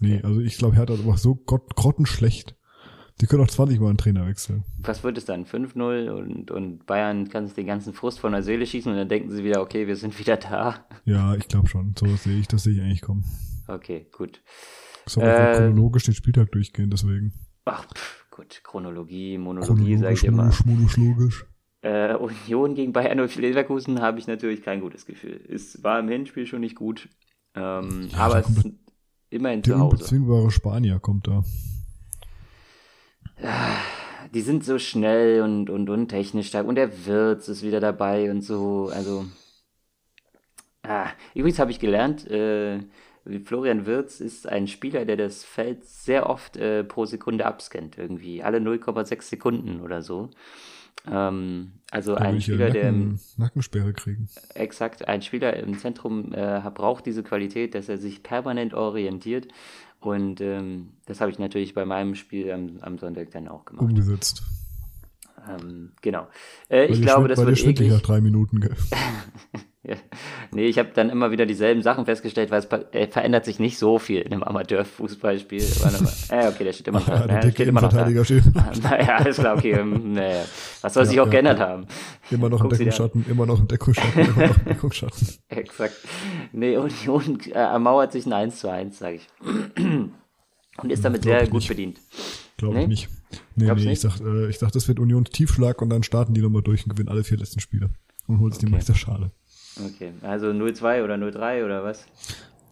[0.00, 2.56] Nee, also ich glaube, Hertha aber so grottenschlecht.
[3.22, 4.64] Die können auch 20 Mal einen Trainer wechseln.
[4.78, 5.46] Was wird es dann?
[5.46, 9.08] 5-0 und, und Bayern kann sich den ganzen Frust von der Seele schießen und dann
[9.08, 10.84] denken sie wieder, okay, wir sind wieder da.
[11.04, 11.94] Ja, ich glaube schon.
[11.96, 13.24] So sehe ich, das sehe ich eigentlich kommen.
[13.68, 14.42] Okay, gut.
[15.06, 17.32] So äh, chronologisch den Spieltag durchgehen, deswegen.
[17.64, 18.60] Ach, pff, gut.
[18.64, 20.52] Chronologie, Monologie, sage ich immer.
[20.64, 21.46] Monologisch.
[21.82, 25.40] Äh, Union gegen Bayern und Leverkusen habe ich natürlich kein gutes Gefühl.
[25.48, 27.08] Es war im Hinspiel schon nicht gut.
[27.54, 28.70] Ähm, ja, aber es ist
[29.30, 29.78] immerhin zu Hause.
[29.78, 31.44] Der unbezwingbare Spanier kommt da.
[34.34, 36.66] Die sind so schnell und, und, und technisch stark.
[36.66, 38.90] Und der Wirtz ist wieder dabei und so.
[38.92, 39.26] Also.
[40.82, 42.80] Ah, übrigens habe ich gelernt, äh,
[43.44, 48.42] Florian Wirtz ist ein Spieler, der das Feld sehr oft äh, pro Sekunde abscannt, irgendwie.
[48.42, 50.30] Alle 0,6 Sekunden oder so.
[51.10, 54.28] Ähm, also da ein Spieler, Nacken, der im, Nackensperre kriegen.
[54.54, 59.48] Exakt, ein Spieler im Zentrum äh, braucht diese Qualität, dass er sich permanent orientiert.
[60.02, 63.84] Und ähm, das habe ich natürlich bei meinem Spiel am, am, Sonntag dann auch gemacht.
[63.84, 64.42] Umgesetzt.
[65.48, 66.28] Ähm, genau.
[66.68, 67.90] Äh, ich glaube, das wird eklig.
[67.90, 68.60] nach drei Minuten.
[69.84, 69.96] Ja.
[70.52, 73.78] Nee, ich habe dann immer wieder dieselben Sachen festgestellt, weil es äh, verändert sich nicht
[73.78, 75.60] so viel in einem Amateurfußballspiel.
[75.60, 77.26] äh, okay, der steht immer noch da.
[77.26, 78.24] Ja, steht immer noch da.
[78.24, 78.44] Steht.
[78.54, 79.72] naja, alles klar, okay.
[79.72, 80.44] Ähm, naja.
[80.82, 81.86] Was soll ja, sich auch ja, geändert haben?
[82.30, 85.28] Immer noch im Deckungsschatten, immer noch im Deckungsschatten, immer noch im Deckungsschatten.
[85.48, 85.96] Exakt.
[86.52, 89.28] Nee, Union äh, ermauert sich ein 1 zu 1, sage ich.
[90.78, 91.68] Und ist damit sehr gut nicht.
[91.68, 91.98] bedient.
[92.56, 92.82] Glaube nee?
[92.82, 93.08] ich nicht.
[93.56, 94.04] Nee, Glaubst nee, nicht?
[94.04, 96.84] ich sag, äh, ich sag, das wird Union Tiefschlag und dann starten die nochmal durch
[96.84, 97.90] und gewinnen alle vier letzten Spiele.
[98.28, 98.64] Und holen okay.
[98.64, 99.32] die Meisterschale.
[99.78, 102.06] Okay, also 0-2 oder 0-3 oder was?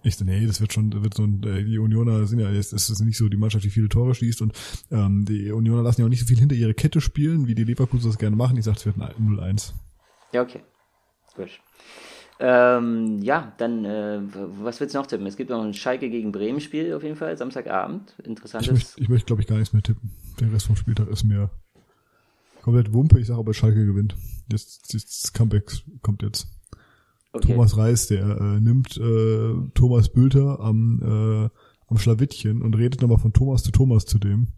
[0.03, 2.73] Ich so, nee, das wird schon, wird so ein, äh, die Unioner sind ja, es
[2.73, 4.53] ist nicht so die Mannschaft, die viele Tore schießt und
[4.91, 7.65] ähm, die Unioner lassen ja auch nicht so viel hinter ihre Kette spielen, wie die
[7.65, 8.57] Leverkusen das gerne machen.
[8.57, 9.73] Ich sag, es wird ein 0-1.
[10.33, 10.61] Ja, okay.
[11.37, 11.51] Gut.
[12.43, 15.27] Ähm, ja, dann, äh, was willst du noch tippen?
[15.27, 18.15] Es gibt noch ein Schalke gegen Bremen Spiel auf jeden Fall, Samstagabend.
[18.25, 18.69] Interessantes.
[18.69, 20.11] Ich möchte, ich möchte glaube ich, gar nichts mehr tippen.
[20.41, 21.51] Der Rest vom Spieltag ist mir
[22.63, 23.21] komplett Wumpe.
[23.21, 24.17] Ich sage aber, Schalke gewinnt.
[24.51, 25.71] Jetzt, das Comeback
[26.01, 26.49] kommt jetzt.
[27.33, 27.53] Okay.
[27.53, 31.49] Thomas Reis, der äh, nimmt äh, Thomas Bülter am, äh,
[31.89, 34.49] am Schlawittchen und redet nochmal von Thomas zu Thomas zu dem.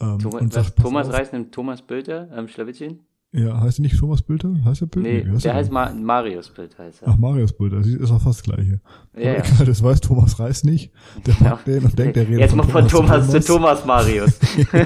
[0.00, 3.00] Ähm, Thomas, und sagt, Thomas Reis nimmt Thomas Bülter am Schlawittchen?
[3.32, 4.54] Ja, heißt er nicht Thomas Bülter?
[4.64, 5.08] Heißt er Bülter?
[5.08, 6.84] Nee, nee der heißt Ma Marius Bülter.
[6.84, 7.08] Heißt er.
[7.08, 8.80] Ach, Marius Bülter, das ist auch fast das Gleiche.
[9.16, 9.42] Ja, ja.
[9.66, 10.92] Das weiß Thomas Reis nicht.
[11.26, 11.74] Der mag ja.
[11.74, 14.38] den und denkt, der redet Jetzt mal von Thomas, Thomas zu Thomas Marius.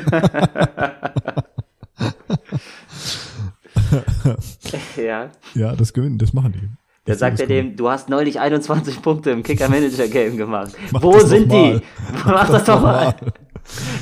[4.96, 5.30] ja.
[5.54, 6.68] Ja, das gewinnen, das machen die.
[7.04, 10.72] Da sagt er dem, du hast neulich 21 Punkte im Kicker-Manager-Game gemacht.
[10.92, 11.80] Mach Wo sind die?
[12.24, 13.14] Mach das doch mal.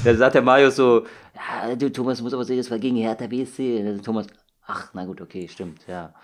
[0.04, 3.26] Da sagt der Mario so, ja, du Thomas muss aber sehen, das war gegen Hertha
[3.26, 4.00] BSC.
[4.02, 4.26] Thomas,
[4.66, 6.14] ach, na gut, okay, stimmt, ja.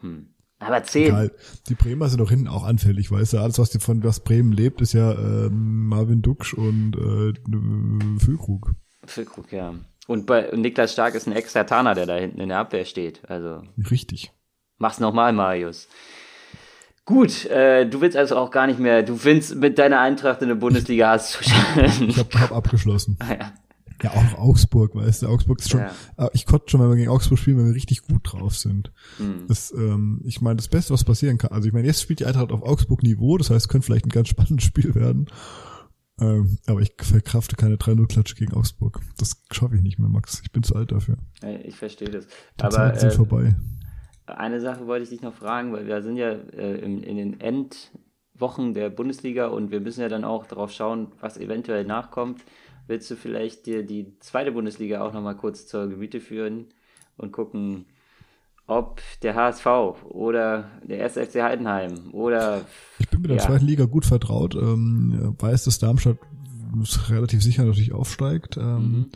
[0.00, 0.28] Hm.
[0.60, 1.04] Aber 10.
[1.04, 1.32] Egal.
[1.68, 3.38] Die Bremer sind doch hinten auch anfällig, weißt du?
[3.38, 8.72] Alles, was die von was Bremen lebt, ist ja ähm, Marvin Duksch und äh, Füllkrug.
[9.04, 9.74] Füllkrug, ja.
[10.06, 12.86] Und bei und Niklas Stark ist ein extra Tana, der da hinten in der Abwehr
[12.86, 13.28] steht.
[13.28, 13.62] Also.
[13.90, 14.32] Richtig.
[14.80, 15.88] Mach's nochmal, Marius.
[17.04, 20.48] Gut, äh, du willst also auch gar nicht mehr, du findest mit deiner Eintracht in
[20.48, 22.08] der Bundesliga hast du schon.
[22.08, 23.18] Ich hab, hab abgeschlossen.
[23.28, 23.52] ja.
[24.02, 25.92] ja, auch Augsburg, weißt du, Augsburg ist schon, ja.
[26.16, 28.90] Äh, ich konnte schon, wenn wir gegen Augsburg spielen, wenn wir richtig gut drauf sind.
[29.18, 29.44] Mhm.
[29.48, 32.26] Das, ähm, ich meine, das Beste, was passieren kann, also ich meine, jetzt spielt die
[32.26, 35.26] Eintracht auf Augsburg-Niveau, das heißt, es könnte vielleicht ein ganz spannendes Spiel werden.
[36.20, 39.00] Ähm, aber ich verkrafte keine 3-0-Klatsche gegen Augsburg.
[39.18, 40.40] Das schaffe ich nicht mehr, Max.
[40.42, 41.16] Ich bin zu alt dafür.
[41.64, 42.26] Ich verstehe das.
[42.26, 43.56] Die aber, Zeiten sind äh, vorbei.
[44.38, 47.40] Eine Sache wollte ich dich noch fragen, weil wir sind ja äh, in, in den
[47.40, 52.42] Endwochen der Bundesliga und wir müssen ja dann auch darauf schauen, was eventuell nachkommt.
[52.86, 56.66] Willst du vielleicht dir die zweite Bundesliga auch nochmal kurz zur Gemüte führen
[57.16, 57.86] und gucken,
[58.66, 59.66] ob der HSV
[60.08, 61.14] oder der 1.
[61.14, 62.62] FC Heidenheim oder.
[62.98, 63.42] Ich bin mit der ja.
[63.42, 66.18] zweiten Liga gut vertraut, ähm, weiß, dass Darmstadt
[67.08, 68.56] relativ sicher natürlich aufsteigt.
[68.56, 69.10] Ähm, mhm.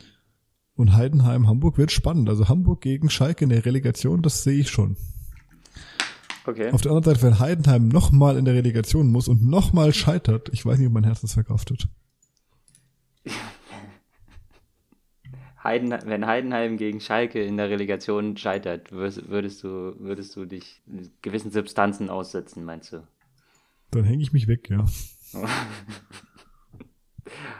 [0.75, 2.27] Und Heidenheim, Hamburg wird spannend.
[2.29, 4.97] Also Hamburg gegen Schalke in der Relegation, das sehe ich schon.
[6.45, 6.71] Okay.
[6.71, 10.65] Auf der anderen Seite, wenn Heidenheim nochmal in der Relegation muss und nochmal scheitert, ich
[10.65, 11.87] weiß nicht, ob mein Herz das verkraftet.
[15.63, 20.83] Heiden, wenn Heidenheim gegen Schalke in der Relegation scheitert, würdest du, würdest du dich
[21.23, 23.07] gewissen Substanzen aussetzen, meinst du?
[23.89, 24.85] Dann hänge ich mich weg, ja.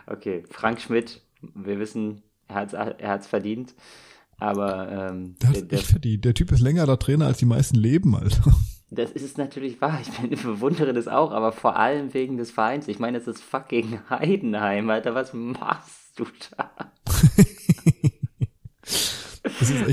[0.06, 1.24] okay, Frank Schmidt,
[1.56, 3.76] wir wissen, er hat es er hat's verdient.
[4.38, 6.26] Aber ähm, der, der, verdient.
[6.26, 8.54] Der Typ ist länger da Trainer, als die meisten leben, Alter.
[8.92, 10.00] Das ist natürlich wahr.
[10.30, 12.88] Ich bewundere das auch, aber vor allem wegen des Vereins.
[12.88, 15.16] Ich meine, es ist fucking Heidenheim, Alter.
[15.16, 16.26] Was machst du
[16.58, 16.72] da?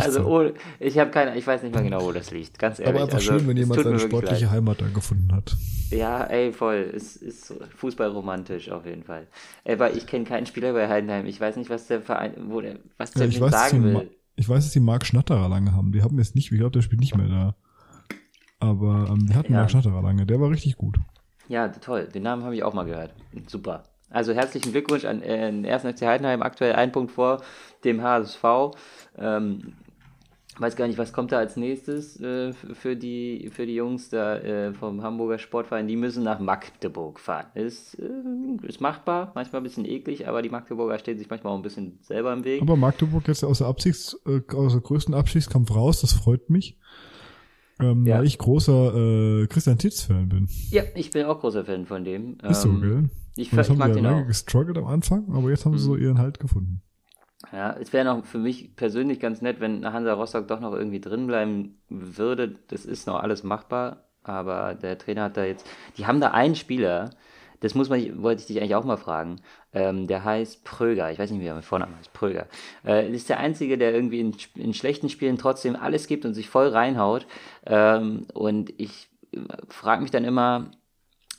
[0.01, 0.29] Also so.
[0.29, 0.51] oh,
[0.81, 2.59] ich habe keine, ich weiß nicht mehr genau, wo das liegt.
[2.59, 2.95] Ganz ehrlich.
[2.95, 4.55] Aber einfach also, schön, wenn jemand seine sportliche leid.
[4.55, 5.57] Heimat da gefunden hat.
[5.91, 6.91] Ja, ey, voll.
[6.95, 9.27] Es ist fußballromantisch auf jeden Fall.
[9.67, 11.27] Aber ich kenne keinen Spieler bei Heidenheim.
[11.27, 13.65] Ich weiß nicht, was der Verein, wo der, was Ja, der ich, mir weiß, dass
[13.65, 14.11] die, sagen Ma- will.
[14.37, 15.93] ich weiß, dass die Marc Schnatterer lange haben.
[15.93, 17.55] Die haben jetzt nicht, ich glaube, der spielt nicht mehr da.
[18.61, 19.61] Aber ähm, die hatten Ja.
[19.61, 20.25] Marc Schnatterer lange.
[20.27, 20.97] Der war richtig gut.
[21.49, 22.09] Ja, toll.
[22.15, 23.13] Den Namen habe ich auch mal gehört.
[23.47, 23.83] Super.
[24.09, 25.83] Also herzlichen Glückwunsch an äh, den 1.
[25.83, 27.43] FC Heidenheim, aktuell ein Punkt vor
[27.83, 28.43] dem HSV.
[29.17, 29.75] Ähm,
[30.59, 34.37] weiß gar nicht, was kommt da als nächstes äh, für, die, für die Jungs da
[34.37, 35.89] äh, vom Hamburger Sportverein.
[35.89, 37.47] Die müssen nach Magdeburg fahren.
[37.55, 41.57] Ist, äh, ist machbar, manchmal ein bisschen eklig, aber die Magdeburger stehen sich manchmal auch
[41.57, 42.61] ein bisschen selber im Weg.
[42.63, 46.79] Aber Magdeburg jetzt aus der, Abstiegs, äh, aus der größten Abstiegskampf raus, das freut mich.
[47.81, 48.19] Ähm, Ja.
[48.19, 48.95] Weil ich großer
[49.43, 50.49] äh, Christian Titz-Fan bin.
[50.71, 52.37] Ja, ich bin auch großer Fan von dem.
[52.49, 53.11] Ist so, Ähm, gell?
[53.37, 54.27] Ich, Und das ich haben mag ja lange auch.
[54.27, 56.83] gestruggelt am Anfang, aber jetzt haben sie so ihren Halt gefunden.
[57.51, 61.01] Ja, es wäre noch für mich persönlich ganz nett, wenn Hansa Rostock doch noch irgendwie
[61.01, 62.57] drin bleiben würde.
[62.69, 65.67] Das ist noch alles machbar, aber der Trainer hat da jetzt.
[65.97, 67.11] Die haben da einen Spieler,
[67.61, 69.37] das muss man, wollte ich dich eigentlich auch mal fragen.
[69.73, 71.11] Ähm, der heißt Pröger.
[71.13, 72.13] Ich weiß nicht, wie er mit Vornamen heißt.
[72.13, 72.47] Pröger.
[72.85, 76.49] Äh, ist der Einzige, der irgendwie in, in schlechten Spielen trotzdem alles gibt und sich
[76.49, 77.27] voll reinhaut.
[77.65, 79.09] Ähm, und ich
[79.69, 80.73] frage mich dann immer,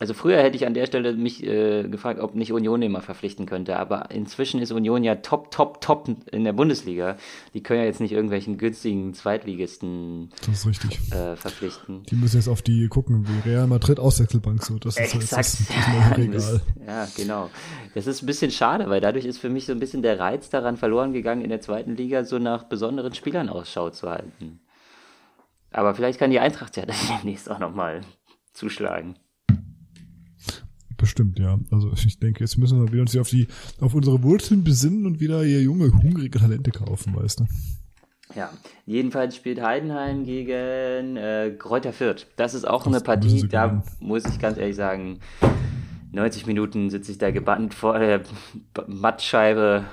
[0.04, 3.00] also früher hätte ich an der Stelle mich äh, gefragt, ob nicht Union den mal
[3.00, 7.16] verpflichten könnte, aber inzwischen ist Union ja top, top, top in der Bundesliga.
[7.54, 11.00] Die können ja jetzt nicht irgendwelchen günstigen Zweitligisten Das ist richtig.
[11.14, 12.04] äh, verpflichten.
[12.04, 14.78] Die müssen jetzt auf die gucken, wie Real Madrid Auswechselbank so.
[14.78, 15.40] Das ist, Exakt.
[15.46, 15.70] ist,
[16.34, 16.52] das.
[16.52, 17.50] Das- ja, genau.
[17.96, 20.50] Das ist ein bisschen schade, weil dadurch ist für mich so ein bisschen der Reiz
[20.50, 24.60] daran verloren gegangen, in der zweiten Liga so nach besonderen Spielern Ausschau zu halten.
[25.72, 28.02] Aber vielleicht kann die Eintracht ja dann demnächst auch nochmal
[28.52, 29.16] zuschlagen.
[31.04, 31.60] Bestimmt, ja.
[31.70, 33.50] Also ich denke, jetzt müssen wir wieder uns hier auf die,
[33.82, 37.46] auf unsere Wurzeln besinnen und wieder hier junge, hungrige Talente kaufen, weißt du.
[38.36, 38.50] Ja,
[38.86, 42.26] jedenfalls spielt Heidenheim gegen äh, Kräuter Fürth.
[42.38, 43.84] Das ist auch Das eine Partie, da gewinnen.
[44.00, 45.20] muss ich ganz ehrlich sagen,
[46.14, 48.22] 90 Minuten sitze ich da gebannt vor der
[48.88, 49.84] Mattscheibe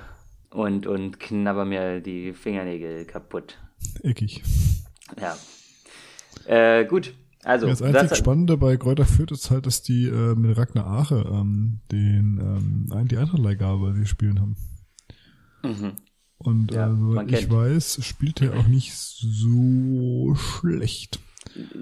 [0.51, 3.59] und, und knabber mir die Fingernägel kaputt.
[4.05, 4.45] Eckig.
[5.21, 5.37] Ja.
[6.47, 10.35] Äh, gut, also, das einzig das, Spannende bei Kräuter Fürth ist halt, dass die äh,
[10.35, 12.39] mit Ragnar Ache ähm, den,
[12.93, 14.57] ähm, die Eintrachtleihgabe, die spielen haben.
[15.63, 15.93] Mhm.
[16.39, 17.53] Und Ja, äh, soweit ich kennt.
[17.53, 21.21] weiß, spielt er auch nicht so schlecht.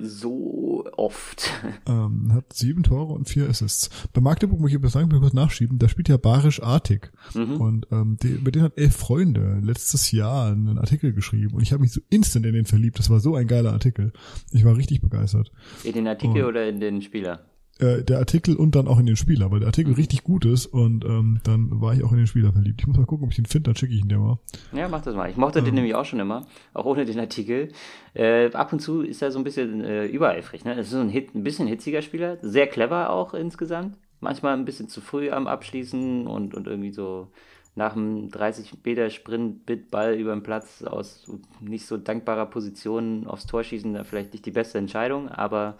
[0.03, 1.51] So oft.
[1.87, 3.89] Ähm, hat sieben Tore und vier Assists.
[4.13, 7.11] Bei Magdeburg muss ich aber sagen, kurz nachschieben, da spielt ja Barisch Artig.
[7.35, 7.61] Mhm.
[7.61, 11.55] Und ähm, die, mit denen hat elf Freunde letztes Jahr einen Artikel geschrieben.
[11.55, 12.99] Und ich habe mich so instant in den verliebt.
[12.99, 14.13] Das war so ein geiler Artikel.
[14.53, 15.51] Ich war richtig begeistert.
[15.83, 16.49] In den Artikel Oh.
[16.49, 17.47] oder in den Spieler?
[17.81, 20.67] Äh, der Artikel und dann auch in den Spieler, weil der Artikel richtig gut ist.
[20.67, 22.81] Und ähm, dann war ich auch in den Spieler verliebt.
[22.81, 24.39] Ich muss mal gucken, ob ich den finde, dann schicke ich ihn dir mal.
[24.73, 25.31] Ja, mach das mal.
[25.31, 27.71] Ich mochte den nämlich auch schon immer, auch ohne den Artikel.
[28.15, 30.65] Äh, ab und zu ist er so ein bisschen äh, übereifrig.
[30.65, 30.75] Ne?
[30.75, 33.97] Das ist so ein, Hit, ein bisschen hitziger Spieler, sehr clever auch insgesamt.
[34.19, 37.29] Manchmal ein bisschen zu früh am Abschließen und, und irgendwie so
[37.77, 43.63] nach einem 30-Meter-Sprint mit Ball über den Platz aus nicht so dankbarer Position aufs Tor
[43.63, 45.79] schießen, da vielleicht nicht die beste Entscheidung, aber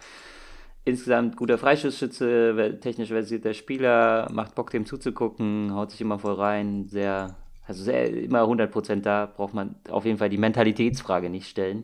[0.89, 6.33] insgesamt guter Freistoßschütze, wer- technisch versierter Spieler, macht Bock dem zuzugucken, haut sich immer voll
[6.35, 7.35] rein, sehr,
[7.65, 11.83] also sehr, immer 100% da, braucht man auf jeden Fall die Mentalitätsfrage nicht stellen.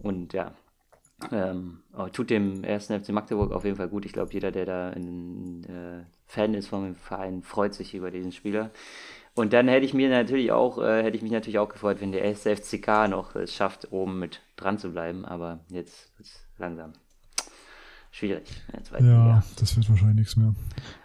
[0.00, 0.52] Und ja,
[1.32, 1.82] ähm,
[2.12, 4.04] tut dem ersten FC Magdeburg auf jeden Fall gut.
[4.06, 8.32] Ich glaube, jeder, der da ein äh, Fan ist vom Verein, freut sich über diesen
[8.32, 8.70] Spieler.
[9.34, 12.12] Und dann hätte ich mir natürlich auch, äh, hätte ich mich natürlich auch gefreut, wenn
[12.12, 15.24] der erste FCK noch es schafft, oben mit dran zu bleiben.
[15.24, 16.92] Aber jetzt ist langsam
[18.18, 18.44] schwierig.
[18.92, 19.44] Ja, Liga.
[19.58, 20.54] das wird wahrscheinlich nichts mehr.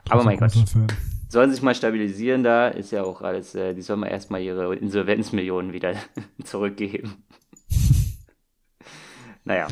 [0.10, 0.52] Aber mein Gott.
[0.52, 0.88] Fan.
[1.30, 4.76] Sollen sich mal stabilisieren da, ist ja auch alles, äh, die sollen mal erstmal ihre
[4.76, 5.96] Insolvenzmillionen wieder
[6.44, 7.24] zurückgeben.
[9.44, 9.68] naja,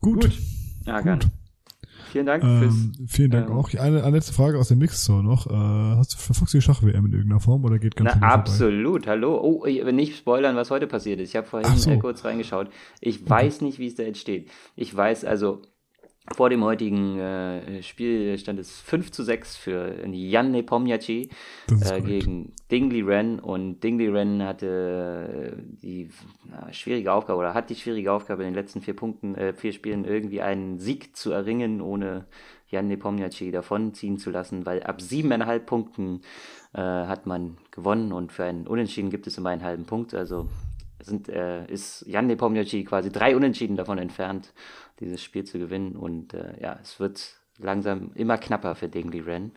[0.00, 0.30] Gut.
[0.86, 1.20] ja, gerne.
[1.20, 1.30] Gut.
[2.12, 2.74] Vielen Dank fürs.
[2.74, 3.68] Ähm, vielen Dank ähm, auch.
[3.74, 5.46] Eine, eine letzte Frage aus dem Mixzone noch.
[5.48, 8.20] Äh, hast du verfolgst du die Schach-WM in irgendeiner Form oder geht ganz Na, dir
[8.20, 8.34] vorbei?
[8.34, 9.38] absolut, hallo.
[9.42, 11.30] Oh, ich will nicht spoilern, was heute passiert ist.
[11.30, 11.90] Ich habe vorhin so.
[11.90, 12.70] äh, kurz reingeschaut.
[13.00, 14.48] Ich weiß nicht, wie es da jetzt steht.
[14.76, 15.62] Ich weiß also,
[16.34, 21.30] vor dem heutigen äh, Spiel stand es 5 zu 6 für Jan Nepomniachtchi
[21.70, 23.38] äh, gegen Dingley Ren.
[23.38, 26.10] Und Dingley Ren hatte äh, die
[26.44, 29.72] na, schwierige Aufgabe oder hat die schwierige Aufgabe in den letzten vier Punkten, äh, vier
[29.72, 32.26] Spielen irgendwie einen Sieg zu erringen, ohne
[32.68, 36.22] Jan Nepomniachtchi davonziehen zu lassen, weil ab siebeneinhalb Punkten
[36.74, 40.48] äh, hat man gewonnen und für einen Unentschieden gibt es immer einen halben Punkt, also
[41.00, 44.52] sind, äh, ist Jan Nepomniachtchi quasi drei Unentschieden davon entfernt,
[45.00, 45.96] dieses Spiel zu gewinnen.
[45.96, 49.52] Und äh, ja, es wird langsam immer knapper für Dingley Ren.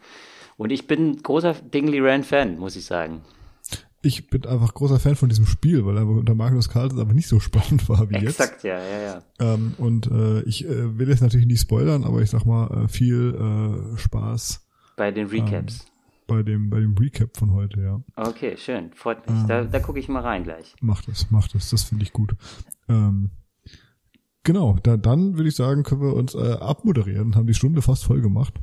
[0.58, 3.22] Und ich bin großer Dingley Ren-Fan, muss ich sagen.
[4.02, 7.28] ich bin einfach großer Fan von diesem Spiel, weil er unter Magnus Carlsen aber nicht
[7.28, 8.64] so spannend war wie Exakt, jetzt.
[8.64, 9.54] ja, ja, ja.
[9.54, 12.88] Ähm, und äh, ich äh, will jetzt natürlich nicht spoilern, aber ich sag mal, äh,
[12.88, 14.66] viel äh, Spaß
[14.96, 15.86] Bei den Recaps.
[16.28, 18.02] bei dem, bei dem Recap von heute, ja.
[18.16, 18.92] Okay, schön.
[18.94, 19.46] Freut mich.
[19.48, 20.76] Da, da gucke ich mal rein gleich.
[20.82, 22.36] Macht es, macht es, das finde ich gut.
[22.88, 23.32] Ähm,
[24.44, 28.04] genau, da, dann würde ich sagen, können wir uns äh, abmoderieren, haben die Stunde fast
[28.06, 28.54] voll gemacht.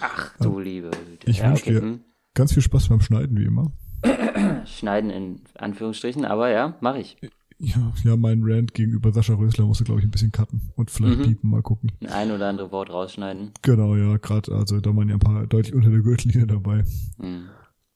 [0.00, 1.30] Ach du liebe Güte.
[1.30, 2.00] Ich ja, wünsche dir hm.
[2.34, 3.72] ganz viel Spaß beim Schneiden, wie immer.
[4.66, 7.16] Schneiden in Anführungsstrichen, aber ja, mache ich.
[7.62, 11.18] Ja, ja, mein Rant gegenüber Sascha Rösler musste, glaube ich, ein bisschen cutten und vielleicht
[11.18, 11.24] Mhm.
[11.24, 11.92] piepen, mal gucken.
[12.10, 13.50] Ein oder andere Wort rausschneiden.
[13.60, 16.84] Genau, ja, gerade, also da waren ja ein paar deutlich unter der Gürtellinie dabei.
[17.18, 17.50] Hm.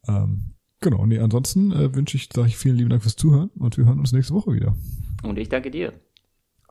[0.06, 3.78] Ähm, genau, nee, ansonsten äh, wünsche ich, sage ich vielen lieben Dank fürs Zuhören und
[3.78, 4.76] wir hören uns nächste Woche wieder.
[5.22, 5.94] Und ich danke dir.